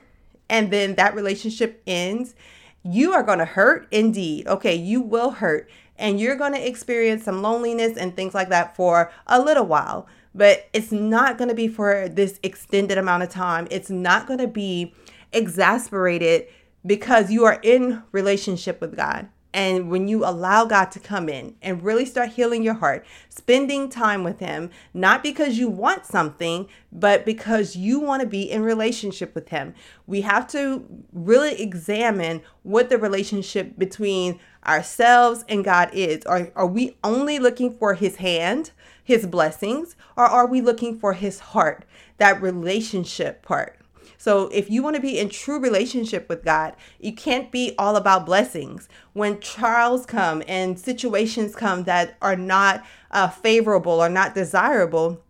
and 0.49 0.73
then 0.73 0.95
that 0.95 1.15
relationship 1.15 1.83
ends, 1.87 2.35
you 2.83 3.13
are 3.13 3.23
going 3.23 3.39
to 3.39 3.45
hurt 3.45 3.89
indeed. 3.91 4.47
Okay, 4.47 4.75
you 4.75 5.01
will 5.01 5.31
hurt 5.33 5.69
and 5.99 6.21
you're 6.21 6.37
going 6.37 6.53
to 6.53 6.67
experience 6.67 7.25
some 7.25 7.43
loneliness 7.43 7.97
and 7.97 8.15
things 8.15 8.35
like 8.35 8.49
that 8.51 8.77
for 8.77 9.11
a 9.27 9.41
little 9.41 9.67
while. 9.67 10.07
But 10.35 10.69
it's 10.73 10.93
not 10.93 11.39
going 11.39 11.49
to 11.49 11.55
be 11.55 11.69
for 11.69 12.09
this 12.09 12.39
extended 12.43 12.99
amount 12.99 13.23
of 13.23 13.31
time. 13.31 13.67
It's 13.71 13.91
not 13.91 14.27
going 14.27 14.39
to 14.41 14.47
be 14.47 14.95
exasperated 15.33 16.47
because 16.85 17.31
you 17.31 17.45
are 17.45 17.59
in 17.63 18.03
relationship 18.13 18.81
with 18.81 18.97
God. 18.97 19.29
And 19.57 19.91
when 19.91 20.07
you 20.07 20.23
allow 20.23 20.67
God 20.67 20.91
to 20.91 21.01
come 21.01 21.31
in 21.31 21.57
and 21.63 21.83
really 21.83 22.05
start 22.05 22.29
healing 22.29 22.63
your 22.63 22.75
heart, 22.75 23.07
spending 23.31 23.89
time 23.89 24.23
with 24.23 24.39
Him, 24.39 24.69
not 24.93 25.23
because 25.23 25.57
you 25.57 25.71
want 25.71 26.05
something, 26.05 26.69
but 26.93 27.25
because 27.25 27.75
you 27.75 27.99
want 27.99 28.21
to 28.21 28.29
be 28.29 28.43
in 28.51 28.61
relationship 28.61 29.35
with 29.35 29.49
Him, 29.49 29.73
we 30.07 30.21
have 30.21 30.47
to 30.49 30.85
really 31.11 31.59
examine 31.59 32.43
what 32.65 32.91
the 32.91 32.99
relationship 32.99 33.79
between 33.79 34.39
ourselves 34.67 35.43
and 35.49 35.65
God 35.65 35.89
is. 35.95 36.27
Are, 36.27 36.53
are 36.55 36.67
we 36.67 36.99
only 37.03 37.39
looking 37.39 37.79
for 37.79 37.95
His 37.95 38.17
hand, 38.17 38.73
His 39.03 39.27
blessings, 39.27 39.97
or 40.19 40.25
are 40.27 40.47
we 40.47 40.61
looking 40.61 40.99
for 40.99 41.15
His 41.15 41.39
heart, 41.39 41.87
that 42.19 42.43
relationship 42.43 43.41
part? 43.41 43.79
So 44.19 44.49
if 44.49 44.71
you 44.71 44.83
want 44.83 44.97
to 44.97 45.03
be 45.03 45.19
in 45.19 45.29
true 45.29 45.59
relationship 45.59 46.29
with 46.29 46.45
God, 46.45 46.75
you 46.99 47.13
can't 47.13 47.51
be 47.51 47.75
all 47.79 47.97
about 47.97 48.27
blessings. 48.27 48.89
When 49.13 49.41
trials 49.41 50.07
come 50.07 50.43
and 50.49 50.79
situations 50.79 51.55
come 51.55 51.85
that 51.85 52.17
are 52.23 52.37
not 52.37 52.85
uh, 53.11 53.29
favorable 53.29 53.93
or 53.93 54.09
not 54.09 54.35
desirable, 54.35 55.23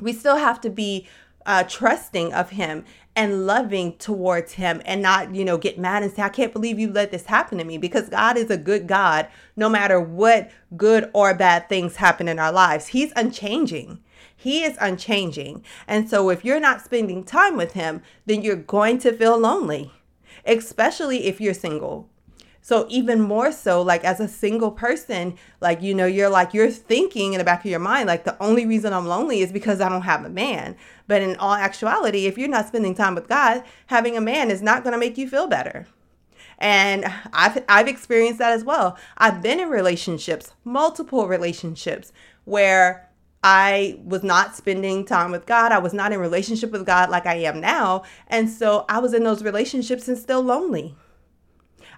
we 0.00 0.12
still 0.12 0.36
have 0.36 0.60
to 0.62 0.70
be 0.70 1.08
uh, 1.46 1.64
trusting 1.64 2.32
of 2.34 2.50
Him 2.50 2.84
and 3.16 3.46
loving 3.46 3.96
towards 3.96 4.52
Him 4.52 4.82
and 4.84 5.02
not, 5.02 5.34
you 5.34 5.44
know, 5.44 5.58
get 5.58 5.78
mad 5.78 6.02
and 6.02 6.12
say, 6.12 6.22
I 6.22 6.28
can't 6.28 6.52
believe 6.52 6.78
you 6.78 6.92
let 6.92 7.10
this 7.10 7.26
happen 7.26 7.58
to 7.58 7.64
me 7.64 7.78
because 7.78 8.08
God 8.08 8.36
is 8.36 8.50
a 8.50 8.56
good 8.58 8.86
God 8.86 9.26
no 9.56 9.68
matter 9.68 9.98
what 9.98 10.50
good 10.76 11.10
or 11.14 11.34
bad 11.34 11.68
things 11.68 11.96
happen 11.96 12.28
in 12.28 12.38
our 12.38 12.52
lives. 12.52 12.88
He's 12.88 13.12
unchanging. 13.16 13.98
He 14.40 14.62
is 14.62 14.78
unchanging. 14.80 15.64
And 15.88 16.08
so 16.08 16.30
if 16.30 16.44
you're 16.44 16.60
not 16.60 16.84
spending 16.84 17.24
time 17.24 17.56
with 17.56 17.72
him, 17.72 18.02
then 18.24 18.40
you're 18.40 18.54
going 18.54 18.98
to 19.00 19.12
feel 19.12 19.36
lonely, 19.36 19.92
especially 20.46 21.26
if 21.26 21.40
you're 21.40 21.54
single. 21.54 22.08
So 22.60 22.86
even 22.88 23.20
more 23.20 23.50
so, 23.50 23.82
like 23.82 24.04
as 24.04 24.20
a 24.20 24.28
single 24.28 24.70
person, 24.70 25.36
like 25.60 25.82
you 25.82 25.92
know, 25.92 26.06
you're 26.06 26.28
like 26.28 26.54
you're 26.54 26.70
thinking 26.70 27.32
in 27.32 27.38
the 27.38 27.44
back 27.44 27.64
of 27.64 27.70
your 27.70 27.80
mind, 27.80 28.06
like 28.06 28.22
the 28.22 28.40
only 28.40 28.64
reason 28.64 28.92
I'm 28.92 29.06
lonely 29.06 29.40
is 29.40 29.50
because 29.50 29.80
I 29.80 29.88
don't 29.88 30.02
have 30.02 30.24
a 30.24 30.28
man. 30.28 30.76
But 31.08 31.20
in 31.22 31.34
all 31.36 31.54
actuality, 31.54 32.26
if 32.26 32.38
you're 32.38 32.48
not 32.48 32.68
spending 32.68 32.94
time 32.94 33.16
with 33.16 33.26
God, 33.26 33.64
having 33.86 34.16
a 34.16 34.20
man 34.20 34.52
is 34.52 34.62
not 34.62 34.84
going 34.84 34.92
to 34.92 34.98
make 34.98 35.18
you 35.18 35.28
feel 35.28 35.48
better. 35.48 35.88
And 36.58 37.06
I've 37.32 37.64
I've 37.68 37.88
experienced 37.88 38.38
that 38.38 38.52
as 38.52 38.62
well. 38.62 38.96
I've 39.16 39.42
been 39.42 39.58
in 39.58 39.68
relationships, 39.68 40.52
multiple 40.62 41.26
relationships, 41.26 42.12
where 42.44 43.07
I 43.50 43.98
was 44.04 44.22
not 44.22 44.56
spending 44.56 45.06
time 45.06 45.30
with 45.30 45.46
God. 45.46 45.72
I 45.72 45.78
was 45.78 45.94
not 45.94 46.12
in 46.12 46.20
relationship 46.20 46.70
with 46.70 46.84
God 46.84 47.08
like 47.08 47.24
I 47.24 47.36
am 47.36 47.62
now. 47.62 48.02
And 48.26 48.50
so 48.50 48.84
I 48.90 48.98
was 48.98 49.14
in 49.14 49.24
those 49.24 49.42
relationships 49.42 50.06
and 50.06 50.18
still 50.18 50.42
lonely. 50.42 50.94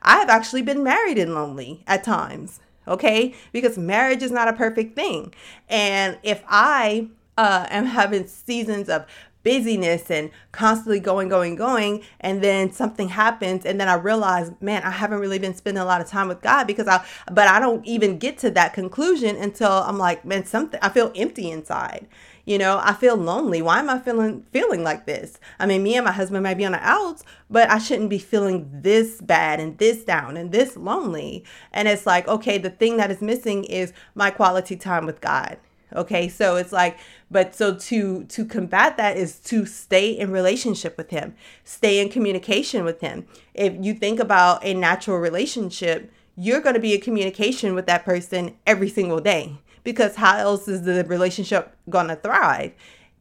I 0.01 0.19
have 0.19 0.29
actually 0.29 0.63
been 0.63 0.85
married 0.85 1.19
and 1.19 1.35
lonely 1.35 1.83
at 1.89 2.05
times, 2.05 2.61
okay? 2.87 3.35
Because 3.51 3.77
marriage 3.77 4.23
is 4.23 4.31
not 4.31 4.47
a 4.47 4.53
perfect 4.53 4.95
thing. 4.95 5.35
And 5.69 6.21
if 6.23 6.45
I 6.47 7.09
uh, 7.37 7.67
am 7.69 7.87
having 7.99 8.29
seasons 8.29 8.89
of 8.89 9.05
busyness 9.42 10.11
and 10.11 10.31
constantly 10.53 11.00
going, 11.00 11.29
going, 11.29 11.57
going. 11.57 12.03
And 12.20 12.42
then 12.42 12.72
something 12.72 13.09
happens. 13.09 13.64
And 13.64 13.81
then 13.81 13.88
I 13.88 13.94
realize, 13.94 14.53
man, 14.61 14.83
I 14.83 14.90
haven't 14.90 15.20
really 15.20 15.38
been 15.38 15.55
spending 15.55 15.83
a 15.83 15.87
lot 15.87 16.00
of 16.00 16.09
time 16.09 16.29
with 16.29 16.40
God 16.42 16.66
because 16.66 16.88
I, 16.88 17.05
but 17.31 17.48
I 17.48 17.61
don't 17.61 17.85
even 17.87 18.18
get 18.18 18.38
to 18.38 18.50
that 18.53 18.74
conclusion 18.74 19.37
until 19.37 19.70
I'm 19.70 19.98
like, 19.98 20.24
man, 20.24 20.44
something, 20.44 20.81
I 20.83 20.88
feel 20.88 21.12
empty 21.14 21.50
inside. 21.50 22.07
You 22.46 22.59
know, 22.59 22.81
I 22.83 22.94
feel 22.94 23.16
lonely. 23.16 23.62
Why 23.62 23.79
am 23.79 23.90
I 23.90 23.98
feeling 23.98 24.44
feeling 24.50 24.83
like 24.83 25.07
this? 25.07 25.38
I 25.59 25.66
mean, 25.66 25.83
me 25.83 25.96
and 25.96 26.05
my 26.05 26.11
husband 26.11 26.42
might 26.42 26.57
be 26.57 26.64
on 26.64 26.72
the 26.72 26.85
outs, 26.85 27.22
but 27.48 27.70
I 27.70 27.79
shouldn't 27.79 28.11
be 28.11 28.18
feeling 28.18 28.68
this 28.72 29.20
bad 29.20 29.61
and 29.61 29.79
this 29.79 30.03
down 30.05 30.37
and 30.37 30.50
this 30.50 30.76
lonely. 30.76 31.44
And 31.72 31.87
it's 31.87 32.07
like, 32.07 32.26
okay, 32.26 32.59
the 32.59 32.70
thing 32.70 32.96
that 32.96 33.11
is 33.11 33.20
missing 33.20 33.64
is 33.64 33.92
my 34.14 34.31
quality 34.31 34.74
time 34.74 35.07
with 35.07 35.20
God 35.20 35.59
okay 35.94 36.29
so 36.29 36.57
it's 36.57 36.72
like 36.72 36.98
but 37.31 37.55
so 37.55 37.74
to 37.74 38.24
to 38.24 38.44
combat 38.44 38.96
that 38.96 39.16
is 39.16 39.38
to 39.38 39.66
stay 39.66 40.11
in 40.11 40.31
relationship 40.31 40.96
with 40.96 41.11
him 41.11 41.35
stay 41.64 41.98
in 42.00 42.09
communication 42.09 42.85
with 42.85 43.00
him 43.00 43.26
if 43.55 43.74
you 43.81 43.94
think 43.94 44.20
about 44.20 44.64
a 44.64 44.74
natural 44.74 45.18
relationship 45.18 46.12
you're 46.37 46.61
going 46.61 46.74
to 46.74 46.81
be 46.81 46.94
in 46.94 47.00
communication 47.00 47.74
with 47.74 47.87
that 47.87 48.05
person 48.05 48.57
every 48.66 48.88
single 48.88 49.20
day 49.20 49.59
because 49.85 50.16
how 50.16 50.37
else 50.37 50.68
is 50.68 50.83
the 50.83 51.05
relationship 51.05 51.76
going 51.88 52.09
to 52.09 52.16
thrive 52.16 52.72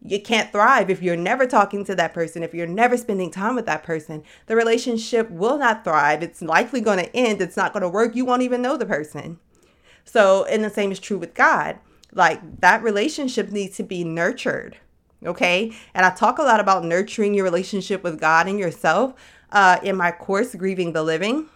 you 0.02 0.22
can't 0.22 0.52
thrive 0.52 0.90
if 0.90 1.02
you're 1.02 1.18
never 1.18 1.46
talking 1.46 1.84
to 1.86 1.96
that 1.96 2.14
person, 2.14 2.42
if 2.42 2.54
you're 2.54 2.68
never 2.68 2.96
spending 2.96 3.32
time 3.32 3.56
with 3.56 3.66
that 3.66 3.84
person. 3.84 4.24
The 4.46 4.56
relationship 4.56 5.30
will 5.30 5.58
not 5.58 5.84
thrive. 5.84 6.24
It's 6.24 6.42
likely 6.42 6.82
going 6.82 7.00
to 7.00 7.16
end. 7.16 7.42
It's 7.42 7.58
not 7.58 7.74
going 7.74 7.82
to 7.82 7.90
work. 7.90 8.16
You 8.16 8.26
won't 8.26 8.42
even 8.42 8.62
know 8.62 8.78
the 8.78 8.86
person. 8.86 9.40
So, 10.06 10.46
and 10.46 10.64
the 10.64 10.70
same 10.70 10.92
is 10.92 11.00
true 11.00 11.18
with 11.18 11.34
God. 11.34 11.80
Like 12.14 12.62
that 12.62 12.84
relationship 12.84 13.52
needs 13.52 13.78
to 13.78 13.84
be 13.84 14.04
nurtured. 14.04 14.78
Okay. 15.26 15.74
And 15.94 16.06
I 16.06 16.12
talk 16.12 16.40
a 16.40 16.44
lot 16.44 16.60
about 16.60 16.86
nurturing 16.86 17.34
your 17.34 17.44
relationship 17.44 18.04
with 18.04 18.20
God 18.20 18.48
and 18.48 18.58
yourself 18.58 19.14
uh, 19.52 19.80
in 19.84 19.98
my 19.98 20.12
course, 20.12 20.56
Grieving 20.56 20.94
the 20.94 21.04
Living. 21.04 21.48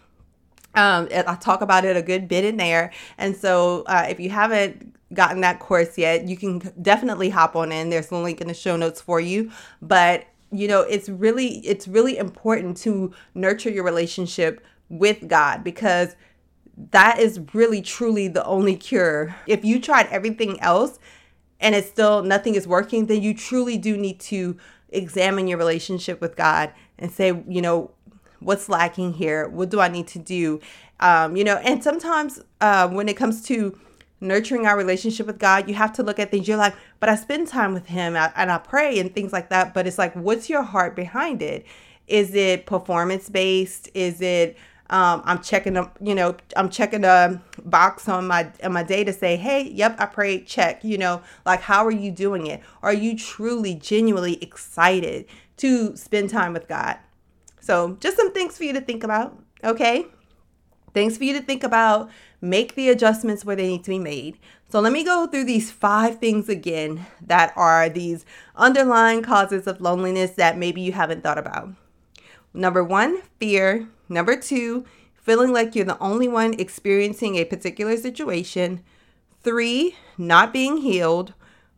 Um, 0.76 1.08
I 1.12 1.36
talk 1.36 1.62
about 1.62 1.86
it 1.86 1.96
a 1.96 2.02
good 2.02 2.28
bit 2.28 2.44
in 2.44 2.58
there. 2.58 2.92
And 3.18 3.36
so 3.36 3.84
uh, 3.84 4.08
if 4.10 4.20
you 4.20 4.32
haven't 4.32 4.96
gotten 5.14 5.42
that 5.42 5.60
course 5.60 5.98
yet, 5.98 6.28
you 6.28 6.36
can 6.36 6.60
definitely 6.82 7.30
hop 7.30 7.56
on 7.56 7.72
in. 7.72 7.90
There's 7.90 8.12
a 8.12 8.16
link 8.16 8.42
in 8.42 8.48
the 8.48 8.54
show 8.54 8.76
notes 8.76 9.00
for 9.00 9.20
you. 9.20 9.52
But 9.82 10.26
you 10.52 10.68
know, 10.68 10.82
it's 10.82 11.10
really 11.10 11.60
it's 11.60 11.88
really 11.88 12.18
important 12.18 12.78
to 12.78 13.12
nurture 13.34 13.70
your 13.70 13.84
relationship 13.84 14.64
with 14.90 15.28
God 15.28 15.64
because 15.64 16.16
that 16.92 17.20
is 17.20 17.40
really 17.54 17.82
truly 17.82 18.28
the 18.28 18.44
only 18.46 18.76
cure. 18.76 19.36
If 19.48 19.64
you 19.64 19.80
tried 19.80 20.08
everything 20.08 20.60
else 20.60 21.00
and 21.60 21.76
it's 21.76 21.88
still 21.88 22.24
nothing 22.24 22.56
is 22.56 22.68
working, 22.68 23.06
then 23.06 23.22
you 23.22 23.34
truly 23.34 23.78
do 23.78 23.96
need 23.98 24.20
to 24.22 24.58
examine 24.90 25.48
your 25.48 25.58
relationship 25.58 26.22
with 26.22 26.36
God 26.36 26.72
and 26.98 27.12
say, 27.12 27.44
you 27.48 27.62
know, 27.62 27.92
what's 28.40 28.70
lacking 28.70 29.14
here? 29.14 29.48
What 29.48 29.70
do 29.70 29.80
I 29.80 29.88
need 29.88 30.08
to 30.10 30.20
do? 30.20 30.60
Um, 31.00 31.36
you 31.36 31.44
know, 31.44 31.58
and 31.58 31.84
sometimes 31.84 32.42
uh, 32.62 32.88
when 32.90 33.08
it 33.10 33.18
comes 33.18 33.44
to 33.46 33.78
nurturing 34.20 34.66
our 34.66 34.78
relationship 34.78 35.28
with 35.28 35.38
God, 35.38 35.68
you 35.68 35.76
have 35.76 35.94
to 35.94 36.04
look 36.04 36.20
at 36.20 36.32
things. 36.32 36.48
You're 36.48 36.58
like, 36.58 36.76
but 37.00 37.10
I 37.10 37.16
spend 37.16 37.48
time 37.48 37.74
with 37.74 37.88
Him 37.88 38.16
and 38.16 38.52
I 38.52 38.58
pray 38.58 39.00
and 39.00 39.14
things 39.14 39.34
like 39.34 39.50
that. 39.50 39.74
But 39.74 39.86
it's 39.86 39.98
like, 39.98 40.14
what's 40.16 40.50
your 40.50 40.64
heart 40.64 40.96
behind 40.96 41.42
it? 41.42 41.66
Is 42.08 42.34
it 42.36 42.66
performance 42.66 43.30
based? 43.30 43.90
Is 43.94 44.22
it 44.22 44.58
um, 44.90 45.22
I'm 45.26 45.42
checking 45.42 45.74
them, 45.74 45.90
you 46.02 46.14
know, 46.14 46.36
I'm 46.56 46.70
checking 46.70 47.04
a 47.04 47.42
box 47.64 48.08
on 48.08 48.28
my 48.28 48.52
on 48.64 48.74
my 48.74 48.84
day 48.84 49.04
to 49.04 49.14
say, 49.14 49.38
hey, 49.38 49.64
yep, 49.64 49.96
I 50.00 50.06
prayed, 50.06 50.46
check, 50.46 50.84
you 50.84 50.98
know, 50.98 51.22
like 51.46 51.62
how 51.62 51.86
are 51.86 51.92
you 51.92 52.12
doing 52.12 52.48
it? 52.48 52.62
Are 52.82 52.94
you 52.94 53.18
truly, 53.18 53.76
genuinely 53.76 54.42
excited 54.44 55.26
to 55.58 55.96
spend 55.96 56.30
time 56.30 56.54
with 56.54 56.68
God? 56.68 56.98
So 57.60 57.98
just 58.02 58.18
some 58.18 58.34
things 58.34 58.58
for 58.58 58.66
you 58.66 58.74
to 58.74 58.82
think 58.82 59.04
about, 59.04 59.38
okay? 59.64 60.06
Things 60.94 61.18
for 61.18 61.24
you 61.24 61.34
to 61.34 61.42
think 61.42 61.64
about. 61.64 62.12
make 62.44 62.76
the 62.76 62.90
adjustments 62.90 63.46
where 63.46 63.56
they 63.56 63.68
need 63.68 63.84
to 63.86 63.90
be 63.90 63.98
made. 63.98 64.38
So 64.70 64.82
let 64.82 64.92
me 64.92 65.04
go 65.06 65.28
through 65.28 65.46
these 65.46 65.72
five 65.72 66.20
things 66.20 66.50
again 66.50 67.06
that 67.26 67.54
are 67.56 67.88
these 67.88 68.26
underlying 68.56 69.22
causes 69.24 69.66
of 69.66 69.80
loneliness 69.80 70.32
that 70.32 70.58
maybe 70.58 70.82
you 70.82 70.92
haven't 70.92 71.24
thought 71.24 71.38
about. 71.38 71.70
Number 72.54 72.84
one, 72.84 73.22
fear. 73.40 73.88
Number 74.14 74.36
two, 74.36 74.86
feeling 75.16 75.52
like 75.52 75.76
you're 75.76 75.86
the 75.86 76.00
only 76.00 76.28
one 76.28 76.54
experiencing 76.60 77.36
a 77.36 77.46
particular 77.46 77.98
situation. 77.98 78.84
Three, 79.42 79.96
not 80.18 80.54
being 80.54 80.78
healed. 80.78 81.34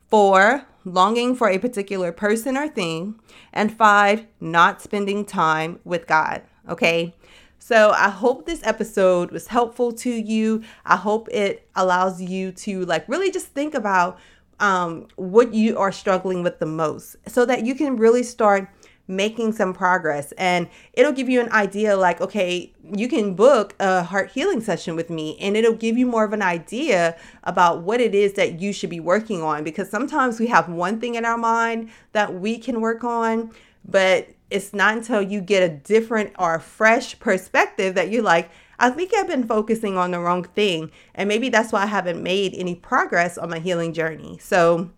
Four, 0.09 0.65
longing 0.83 1.35
for 1.35 1.49
a 1.49 1.57
particular 1.57 2.11
person 2.11 2.57
or 2.57 2.67
thing. 2.67 3.19
And 3.53 3.75
five, 3.75 4.25
not 4.41 4.81
spending 4.81 5.23
time 5.25 5.79
with 5.85 6.07
God. 6.07 6.43
Okay. 6.69 7.15
So 7.57 7.91
I 7.91 8.09
hope 8.09 8.45
this 8.45 8.61
episode 8.63 9.31
was 9.31 9.47
helpful 9.47 9.91
to 9.93 10.11
you. 10.11 10.61
I 10.85 10.97
hope 10.97 11.29
it 11.31 11.67
allows 11.75 12.21
you 12.21 12.51
to 12.51 12.85
like 12.85 13.07
really 13.07 13.31
just 13.31 13.47
think 13.47 13.73
about 13.73 14.19
um, 14.59 15.07
what 15.15 15.53
you 15.53 15.77
are 15.77 15.91
struggling 15.91 16.43
with 16.43 16.59
the 16.59 16.65
most 16.65 17.15
so 17.27 17.45
that 17.45 17.65
you 17.65 17.75
can 17.75 17.97
really 17.97 18.23
start 18.23 18.69
making 19.07 19.53
some 19.53 19.73
progress. 19.73 20.31
And 20.33 20.67
it'll 20.93 21.11
give 21.11 21.29
you 21.29 21.39
an 21.41 21.51
idea 21.51 21.95
like 21.95 22.21
okay 22.21 22.71
you 22.93 23.07
can 23.07 23.33
book 23.33 23.75
a 23.79 24.03
heart 24.03 24.31
healing 24.31 24.61
session 24.61 24.95
with 24.95 25.09
me 25.09 25.37
and 25.39 25.57
it'll 25.57 25.73
give 25.73 25.97
you 25.97 26.05
more 26.05 26.23
of 26.23 26.33
an 26.33 26.41
idea 26.41 27.17
about 27.43 27.81
what 27.81 27.99
it 27.99 28.13
is 28.13 28.33
that 28.33 28.59
you 28.59 28.71
should 28.73 28.89
be 28.89 28.99
working 28.99 29.41
on. 29.41 29.63
Because 29.63 29.89
sometimes 29.89 30.39
we 30.39 30.47
have 30.47 30.69
one 30.69 30.99
thing 30.99 31.15
in 31.15 31.25
our 31.25 31.37
mind 31.37 31.89
that 32.13 32.33
we 32.33 32.57
can 32.57 32.81
work 32.81 33.03
on 33.03 33.51
but 33.87 34.29
it's 34.49 34.73
not 34.73 34.97
until 34.97 35.21
you 35.21 35.41
get 35.41 35.63
a 35.63 35.69
different 35.69 36.33
or 36.39 36.55
a 36.55 36.59
fresh 36.59 37.19
perspective 37.19 37.95
that 37.95 38.09
you're 38.09 38.23
like 38.23 38.49
I 38.77 38.89
think 38.89 39.13
I've 39.13 39.27
been 39.27 39.47
focusing 39.47 39.97
on 39.97 40.11
the 40.11 40.19
wrong 40.19 40.43
thing. 40.43 40.91
And 41.13 41.29
maybe 41.29 41.49
that's 41.49 41.71
why 41.71 41.83
I 41.83 41.87
haven't 41.87 42.21
made 42.21 42.53
any 42.55 42.75
progress 42.75 43.37
on 43.37 43.49
my 43.49 43.59
healing 43.59 43.93
journey. 43.93 44.37
So 44.39 44.91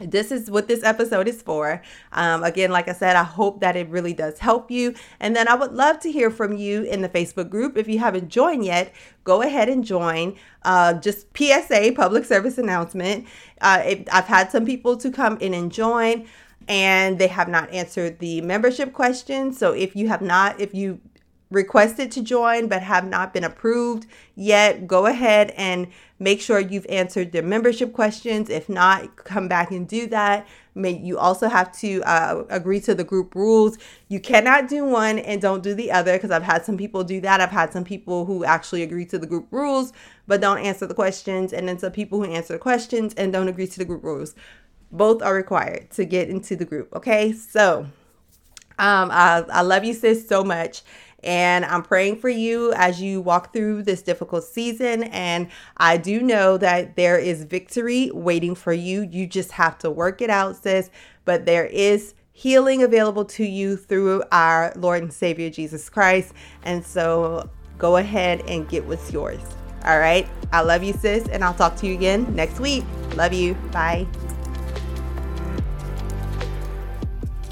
this 0.00 0.30
is 0.30 0.50
what 0.50 0.68
this 0.68 0.84
episode 0.84 1.26
is 1.26 1.40
for. 1.40 1.82
Um, 2.12 2.44
again, 2.44 2.70
like 2.70 2.88
I 2.88 2.92
said, 2.92 3.16
I 3.16 3.22
hope 3.22 3.60
that 3.60 3.76
it 3.76 3.88
really 3.88 4.12
does 4.12 4.38
help 4.38 4.70
you. 4.70 4.94
And 5.20 5.34
then 5.34 5.48
I 5.48 5.54
would 5.54 5.72
love 5.72 6.00
to 6.00 6.12
hear 6.12 6.30
from 6.30 6.56
you 6.56 6.82
in 6.82 7.00
the 7.00 7.08
Facebook 7.08 7.48
group. 7.48 7.76
If 7.76 7.88
you 7.88 7.98
haven't 7.98 8.28
joined 8.28 8.64
yet, 8.64 8.92
go 9.24 9.42
ahead 9.42 9.68
and 9.68 9.84
join. 9.84 10.36
Uh, 10.62 10.94
just 10.94 11.26
PSA, 11.36 11.92
public 11.96 12.24
service 12.24 12.58
announcement. 12.58 13.26
Uh, 13.60 13.82
it, 13.84 14.08
I've 14.12 14.26
had 14.26 14.50
some 14.50 14.66
people 14.66 14.96
to 14.98 15.10
come 15.10 15.38
in 15.38 15.54
and 15.54 15.72
join, 15.72 16.26
and 16.68 17.18
they 17.18 17.28
have 17.28 17.48
not 17.48 17.72
answered 17.72 18.18
the 18.18 18.42
membership 18.42 18.92
question. 18.92 19.52
So 19.52 19.72
if 19.72 19.96
you 19.96 20.08
have 20.08 20.20
not, 20.20 20.60
if 20.60 20.74
you 20.74 21.00
requested 21.50 22.10
to 22.10 22.22
join 22.22 22.66
but 22.66 22.82
have 22.82 23.06
not 23.06 23.32
been 23.32 23.44
approved 23.44 24.06
yet, 24.34 24.86
go 24.86 25.06
ahead 25.06 25.52
and 25.56 25.86
make 26.18 26.40
sure 26.40 26.58
you've 26.58 26.86
answered 26.88 27.32
their 27.32 27.42
membership 27.42 27.92
questions. 27.92 28.50
If 28.50 28.68
not, 28.68 29.16
come 29.16 29.46
back 29.46 29.70
and 29.70 29.86
do 29.86 30.06
that. 30.08 30.46
May 30.74 30.98
you 30.98 31.18
also 31.18 31.48
have 31.48 31.72
to 31.78 32.02
uh, 32.02 32.44
agree 32.50 32.80
to 32.80 32.94
the 32.94 33.04
group 33.04 33.34
rules. 33.34 33.78
You 34.08 34.20
cannot 34.20 34.68
do 34.68 34.84
one 34.84 35.18
and 35.18 35.40
don't 35.40 35.62
do 35.62 35.74
the 35.74 35.90
other 35.90 36.14
because 36.14 36.30
I've 36.30 36.42
had 36.42 36.64
some 36.64 36.76
people 36.76 37.04
do 37.04 37.20
that. 37.20 37.40
I've 37.40 37.50
had 37.50 37.72
some 37.72 37.84
people 37.84 38.26
who 38.26 38.44
actually 38.44 38.82
agree 38.82 39.06
to 39.06 39.18
the 39.18 39.26
group 39.26 39.46
rules 39.50 39.92
but 40.26 40.40
don't 40.40 40.58
answer 40.58 40.86
the 40.86 40.94
questions, 40.94 41.52
and 41.52 41.68
then 41.68 41.78
some 41.78 41.92
people 41.92 42.18
who 42.18 42.30
answer 42.30 42.54
the 42.54 42.58
questions 42.58 43.14
and 43.14 43.32
don't 43.32 43.48
agree 43.48 43.68
to 43.68 43.78
the 43.78 43.84
group 43.84 44.02
rules. 44.02 44.34
Both 44.90 45.22
are 45.22 45.34
required 45.34 45.90
to 45.92 46.04
get 46.04 46.28
into 46.28 46.56
the 46.56 46.64
group. 46.64 46.92
Okay, 46.94 47.32
so 47.32 47.86
um, 48.78 49.10
I, 49.10 49.44
I 49.50 49.62
love 49.62 49.84
you, 49.84 49.94
sis, 49.94 50.28
so 50.28 50.44
much. 50.44 50.82
And 51.26 51.64
I'm 51.64 51.82
praying 51.82 52.18
for 52.20 52.28
you 52.28 52.72
as 52.74 53.02
you 53.02 53.20
walk 53.20 53.52
through 53.52 53.82
this 53.82 54.00
difficult 54.00 54.44
season. 54.44 55.02
And 55.02 55.48
I 55.76 55.96
do 55.96 56.22
know 56.22 56.56
that 56.56 56.94
there 56.94 57.18
is 57.18 57.42
victory 57.42 58.12
waiting 58.14 58.54
for 58.54 58.72
you. 58.72 59.02
You 59.02 59.26
just 59.26 59.50
have 59.52 59.76
to 59.78 59.90
work 59.90 60.22
it 60.22 60.30
out, 60.30 60.62
sis. 60.62 60.88
But 61.24 61.44
there 61.44 61.66
is 61.66 62.14
healing 62.32 62.84
available 62.84 63.24
to 63.24 63.44
you 63.44 63.76
through 63.76 64.22
our 64.30 64.72
Lord 64.76 65.02
and 65.02 65.12
Savior 65.12 65.50
Jesus 65.50 65.90
Christ. 65.90 66.32
And 66.62 66.86
so 66.86 67.50
go 67.76 67.96
ahead 67.96 68.42
and 68.46 68.68
get 68.68 68.84
what's 68.86 69.12
yours. 69.12 69.40
All 69.84 69.98
right. 69.98 70.28
I 70.52 70.60
love 70.60 70.84
you, 70.84 70.92
sis. 70.92 71.26
And 71.26 71.42
I'll 71.42 71.54
talk 71.54 71.74
to 71.76 71.88
you 71.88 71.94
again 71.94 72.32
next 72.36 72.60
week. 72.60 72.84
Love 73.16 73.32
you. 73.32 73.54
Bye. 73.72 74.06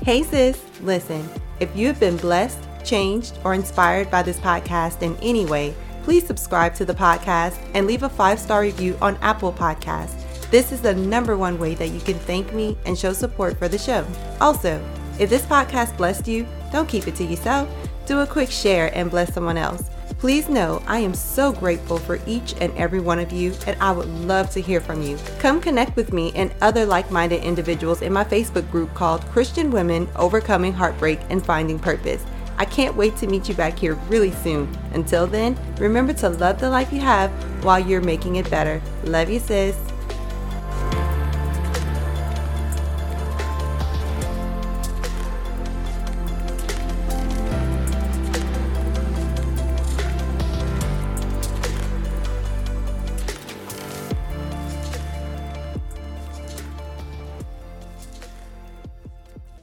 Hey, 0.04 0.22
sis. 0.22 0.62
Listen, 0.80 1.28
if 1.58 1.74
you 1.76 1.88
have 1.88 1.98
been 1.98 2.18
blessed, 2.18 2.60
changed, 2.84 3.38
or 3.44 3.54
inspired 3.54 4.10
by 4.10 4.22
this 4.22 4.38
podcast 4.38 5.02
in 5.02 5.16
any 5.22 5.46
way, 5.46 5.74
please 6.02 6.26
subscribe 6.26 6.74
to 6.74 6.84
the 6.84 6.94
podcast 6.94 7.58
and 7.74 7.86
leave 7.86 8.02
a 8.02 8.08
five 8.08 8.38
star 8.38 8.60
review 8.60 8.96
on 9.00 9.16
Apple 9.22 9.52
Podcasts. 9.52 10.20
This 10.50 10.70
is 10.70 10.80
the 10.80 10.94
number 10.94 11.36
one 11.36 11.58
way 11.58 11.74
that 11.74 11.88
you 11.88 12.00
can 12.00 12.18
thank 12.20 12.52
me 12.52 12.76
and 12.86 12.96
show 12.96 13.12
support 13.12 13.58
for 13.58 13.66
the 13.66 13.78
show. 13.78 14.06
Also, 14.40 14.80
if 15.18 15.30
this 15.30 15.46
podcast 15.46 15.96
blessed 15.96 16.28
you, 16.28 16.46
don't 16.70 16.88
keep 16.88 17.08
it 17.08 17.16
to 17.16 17.24
yourself. 17.24 17.68
Do 18.06 18.20
a 18.20 18.26
quick 18.26 18.50
share 18.50 18.96
and 18.96 19.10
bless 19.10 19.32
someone 19.32 19.56
else. 19.56 19.90
Please 20.18 20.48
know 20.48 20.82
I 20.86 21.00
am 21.00 21.12
so 21.12 21.52
grateful 21.52 21.98
for 21.98 22.18
each 22.26 22.54
and 22.60 22.72
every 22.78 23.00
one 23.00 23.18
of 23.18 23.32
you, 23.32 23.52
and 23.66 23.80
I 23.80 23.92
would 23.92 24.08
love 24.08 24.48
to 24.50 24.60
hear 24.60 24.80
from 24.80 25.02
you. 25.02 25.18
Come 25.38 25.60
connect 25.60 25.96
with 25.96 26.12
me 26.12 26.32
and 26.34 26.54
other 26.62 26.86
like 26.86 27.10
minded 27.10 27.42
individuals 27.42 28.00
in 28.02 28.12
my 28.12 28.24
Facebook 28.24 28.70
group 28.70 28.94
called 28.94 29.26
Christian 29.26 29.70
Women 29.70 30.08
Overcoming 30.16 30.72
Heartbreak 30.72 31.20
and 31.30 31.44
Finding 31.44 31.78
Purpose. 31.78 32.24
I 32.64 32.66
can't 32.66 32.96
wait 32.96 33.14
to 33.18 33.26
meet 33.26 33.46
you 33.46 33.54
back 33.54 33.78
here 33.78 33.92
really 34.08 34.30
soon. 34.30 34.74
Until 34.94 35.26
then, 35.26 35.54
remember 35.76 36.14
to 36.14 36.30
love 36.30 36.58
the 36.60 36.70
life 36.70 36.94
you 36.94 37.00
have 37.00 37.30
while 37.62 37.78
you're 37.78 38.00
making 38.00 38.36
it 38.36 38.50
better. 38.50 38.80
Love 39.04 39.28
you, 39.28 39.38
sis. 39.38 39.76